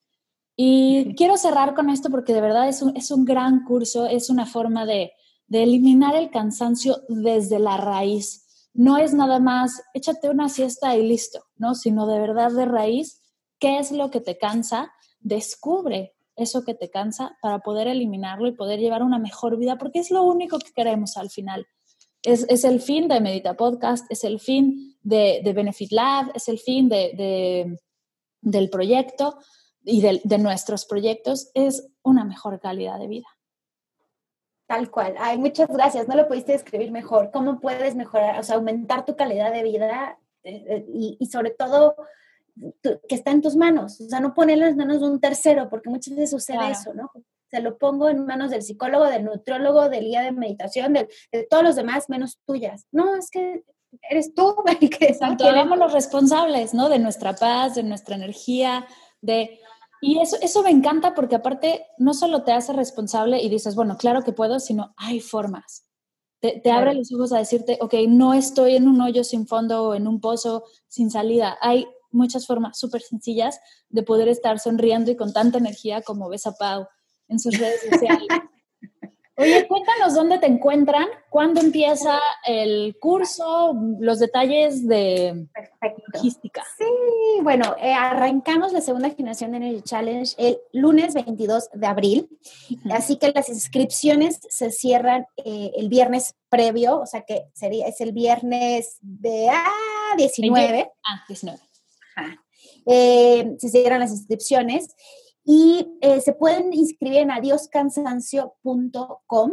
[0.56, 4.30] Y quiero cerrar con esto porque de verdad es un, es un gran curso, es
[4.30, 5.12] una forma de,
[5.46, 8.68] de eliminar el cansancio desde la raíz.
[8.72, 11.74] No es nada más, échate una siesta y listo, ¿no?
[11.74, 13.22] Sino de verdad de raíz,
[13.58, 14.92] ¿qué es lo que te cansa?
[15.20, 20.00] Descubre eso que te cansa para poder eliminarlo y poder llevar una mejor vida, porque
[20.00, 21.66] es lo único que queremos al final.
[22.22, 26.48] Es, es el fin de Medita Podcast, es el fin de, de Benefit Lab, es
[26.48, 27.78] el fin de, de,
[28.44, 29.38] del proyecto
[29.82, 33.26] y de, de nuestros proyectos, es una mejor calidad de vida.
[34.66, 35.14] Tal cual.
[35.18, 36.08] Ay, muchas gracias.
[36.08, 37.30] No lo pudiste describir mejor.
[37.30, 40.86] ¿Cómo puedes mejorar, o sea, aumentar tu calidad de vida eh, eh,
[41.20, 41.96] y, sobre todo
[42.82, 44.00] que está en tus manos?
[44.00, 47.10] O sea, no ponerlo en manos de un tercero, porque muchas veces sucede eso, ¿no?
[47.50, 51.08] Se lo pongo en manos del psicólogo, del nutriólogo, del guía de meditación, de,
[51.50, 52.86] todos los demás menos tuyas.
[52.90, 53.64] No, es que
[54.10, 55.06] eres tú el que...
[55.06, 55.44] Exacto,
[55.76, 56.88] los responsables, ¿no?
[56.88, 58.86] De nuestra paz, de nuestra energía,
[59.20, 59.60] de
[60.06, 63.96] y eso, eso me encanta porque aparte no solo te hace responsable y dices, bueno,
[63.96, 65.86] claro que puedo, sino hay formas.
[66.40, 69.82] Te, te abre los ojos a decirte, ok, no estoy en un hoyo sin fondo
[69.82, 71.56] o en un pozo sin salida.
[71.62, 76.46] Hay muchas formas súper sencillas de poder estar sonriendo y con tanta energía como ves
[76.46, 76.86] a Pau
[77.28, 78.28] en sus redes sociales.
[79.36, 85.48] Oye, cuéntanos dónde te encuentran, cuándo empieza el curso, los detalles de
[86.12, 86.62] logística.
[86.78, 86.84] Sí,
[87.42, 92.28] bueno, eh, arrancamos la segunda generación de Energy Challenge el lunes 22 de abril,
[92.92, 98.00] así que las inscripciones se cierran eh, el viernes previo, o sea que sería, es
[98.00, 100.92] el viernes de ah, 19.
[101.04, 101.58] Ah, 19.
[102.86, 104.94] Eh, se cierran las inscripciones
[105.44, 109.52] y eh, se pueden inscribir en adioscansancio.com.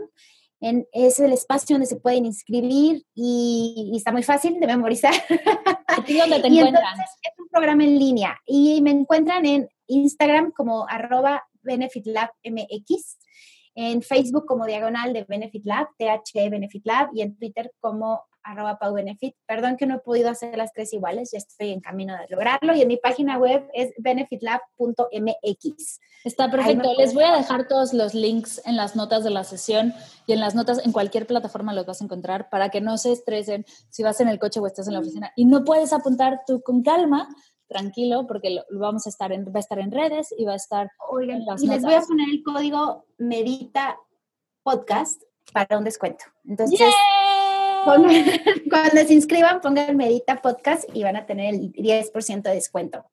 [0.63, 5.13] En, es el espacio donde se pueden inscribir y, está muy fácil de memorizar.
[6.07, 6.99] ¿Y dónde te encuentran?
[6.99, 13.17] es un programa en línea y me encuentran en Instagram como arroba BenefitLabMX,
[13.75, 18.77] en Facebook como diagonal de Benefit Lab, TH Benefit Lab y en Twitter como arroba
[18.77, 19.35] paubenefit.
[19.45, 22.75] Perdón que no he podido hacer las tres iguales, ya estoy en camino de lograrlo.
[22.75, 25.99] Y en mi página web es benefitlab.mx.
[26.23, 26.93] Está perfecto.
[26.97, 29.93] Les voy a dejar todos los links en las notas de la sesión
[30.27, 33.11] y en las notas en cualquier plataforma los vas a encontrar para que no se
[33.11, 36.41] estresen si vas en el coche o estás en la oficina y no puedes apuntar
[36.45, 37.27] tú con calma.
[37.67, 40.57] Tranquilo, porque lo, vamos a estar en, va a estar en redes y va a
[40.57, 40.91] estar.
[41.09, 43.97] Oigan, y les voy a poner el código Medita
[44.61, 45.23] Podcast
[45.53, 46.25] para un descuento.
[46.45, 46.93] Entonces,
[48.69, 53.05] cuando se inscriban, pongan Medita Podcast y van a tener el 10% de descuento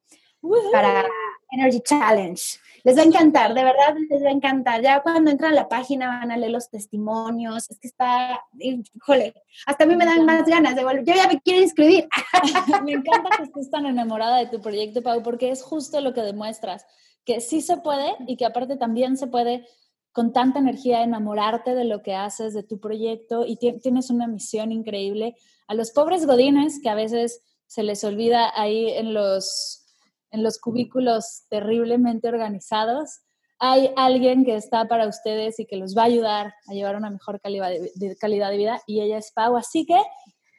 [0.73, 1.05] para
[1.51, 2.43] Energy Challenge.
[2.85, 4.83] Les va a encantar, de verdad les va a encantar.
[4.83, 7.71] Ya cuando entran a la página van a leer los testimonios.
[7.71, 9.35] Es que está, híjole,
[9.67, 11.05] hasta a mí me dan más ganas de volver.
[11.05, 12.09] Yo ya me quiero inscribir.
[12.85, 16.21] me encanta que estés tan enamorada de tu proyecto, Pau, porque es justo lo que
[16.21, 16.87] demuestras,
[17.25, 19.67] que sí se puede y que aparte también se puede
[20.13, 24.73] con tanta energía enamorarte de lo que haces, de tu proyecto y tienes una misión
[24.73, 25.37] increíble.
[25.67, 29.87] A los pobres godines que a veces se les olvida ahí en los,
[30.31, 33.21] en los cubículos terriblemente organizados,
[33.61, 37.11] hay alguien que está para ustedes y que los va a ayudar a llevar una
[37.11, 39.57] mejor calidad de, calidad de vida y ella es Pau.
[39.57, 40.01] Así que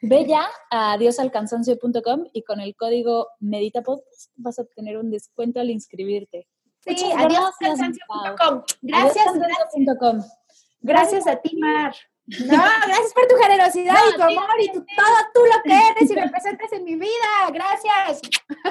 [0.02, 4.00] ve ya a diosalcansancio.com y con el código MEDITAPOD
[4.36, 6.46] vas a obtener un descuento al inscribirte.
[6.84, 8.62] Sí, adiós, cansancio.com.
[8.82, 10.40] Gracias, gracias.
[10.80, 11.94] Gracias a ti, Mar.
[12.26, 16.14] No, gracias por tu generosidad y tu amor y todo tú lo que eres y
[16.14, 17.50] representas en mi vida.
[17.52, 18.22] Gracias.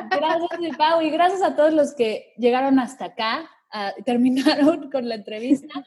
[0.10, 3.50] Gracias, Pau, y gracias a todos los que llegaron hasta acá,
[4.06, 5.86] terminaron con la entrevista.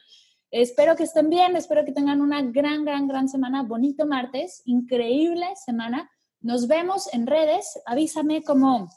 [0.51, 5.47] espero que estén bien, espero que tengan una gran, gran, gran semana, bonito martes, increíble
[5.55, 6.09] semana.
[6.41, 8.87] Nos vemos en redes, avísame cómo,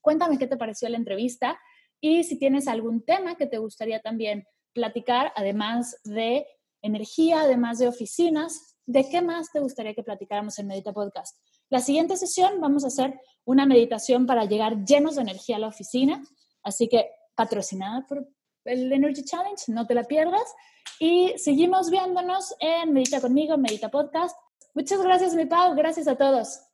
[0.00, 1.58] cuéntame qué te pareció la entrevista
[2.00, 6.46] y si tienes algún tema que te gustaría también platicar, además de
[6.82, 11.36] energía, además de oficinas, ¿de qué más te gustaría que platicáramos en Medita Podcast?
[11.68, 15.68] La siguiente sesión vamos a hacer una meditación para llegar llenos de energía a la
[15.68, 16.22] oficina,
[16.62, 18.28] así que patrocinada por
[18.64, 20.54] el Energy Challenge, no te la pierdas.
[20.98, 24.36] Y seguimos viéndonos en Medita conmigo, Medita Podcast.
[24.74, 25.74] Muchas gracias, mi Pau.
[25.74, 26.65] Gracias a todos.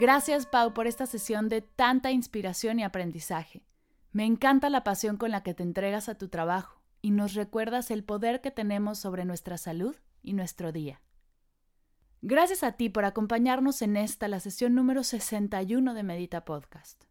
[0.00, 3.66] Gracias, Pau, por esta sesión de tanta inspiración y aprendizaje.
[4.12, 7.90] Me encanta la pasión con la que te entregas a tu trabajo y nos recuerdas
[7.90, 11.02] el poder que tenemos sobre nuestra salud y nuestro día.
[12.22, 17.04] Gracias a ti por acompañarnos en esta, la sesión número 61 de Medita Podcast.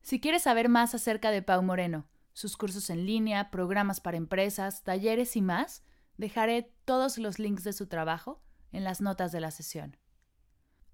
[0.00, 4.82] Si quieres saber más acerca de Pau Moreno, sus cursos en línea, programas para empresas,
[4.82, 5.84] talleres y más,
[6.16, 9.96] dejaré todos los links de su trabajo en las notas de la sesión.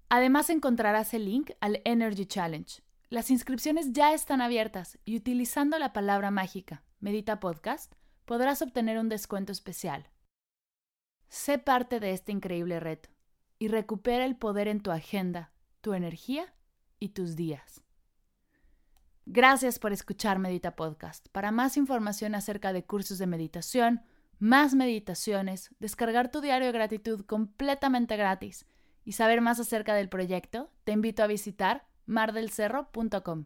[0.09, 2.81] Además encontrarás el link al Energy Challenge.
[3.09, 7.93] Las inscripciones ya están abiertas y utilizando la palabra mágica Medita Podcast
[8.25, 10.09] podrás obtener un descuento especial.
[11.27, 13.09] Sé parte de este increíble reto
[13.59, 15.51] y recupera el poder en tu agenda,
[15.81, 16.53] tu energía
[16.99, 17.83] y tus días.
[19.27, 21.27] Gracias por escuchar Medita Podcast.
[21.29, 24.01] Para más información acerca de cursos de meditación,
[24.39, 28.65] más meditaciones, descargar tu diario de gratitud completamente gratis
[29.03, 33.45] y saber más acerca del proyecto, te invito a visitar mardelcerro.com.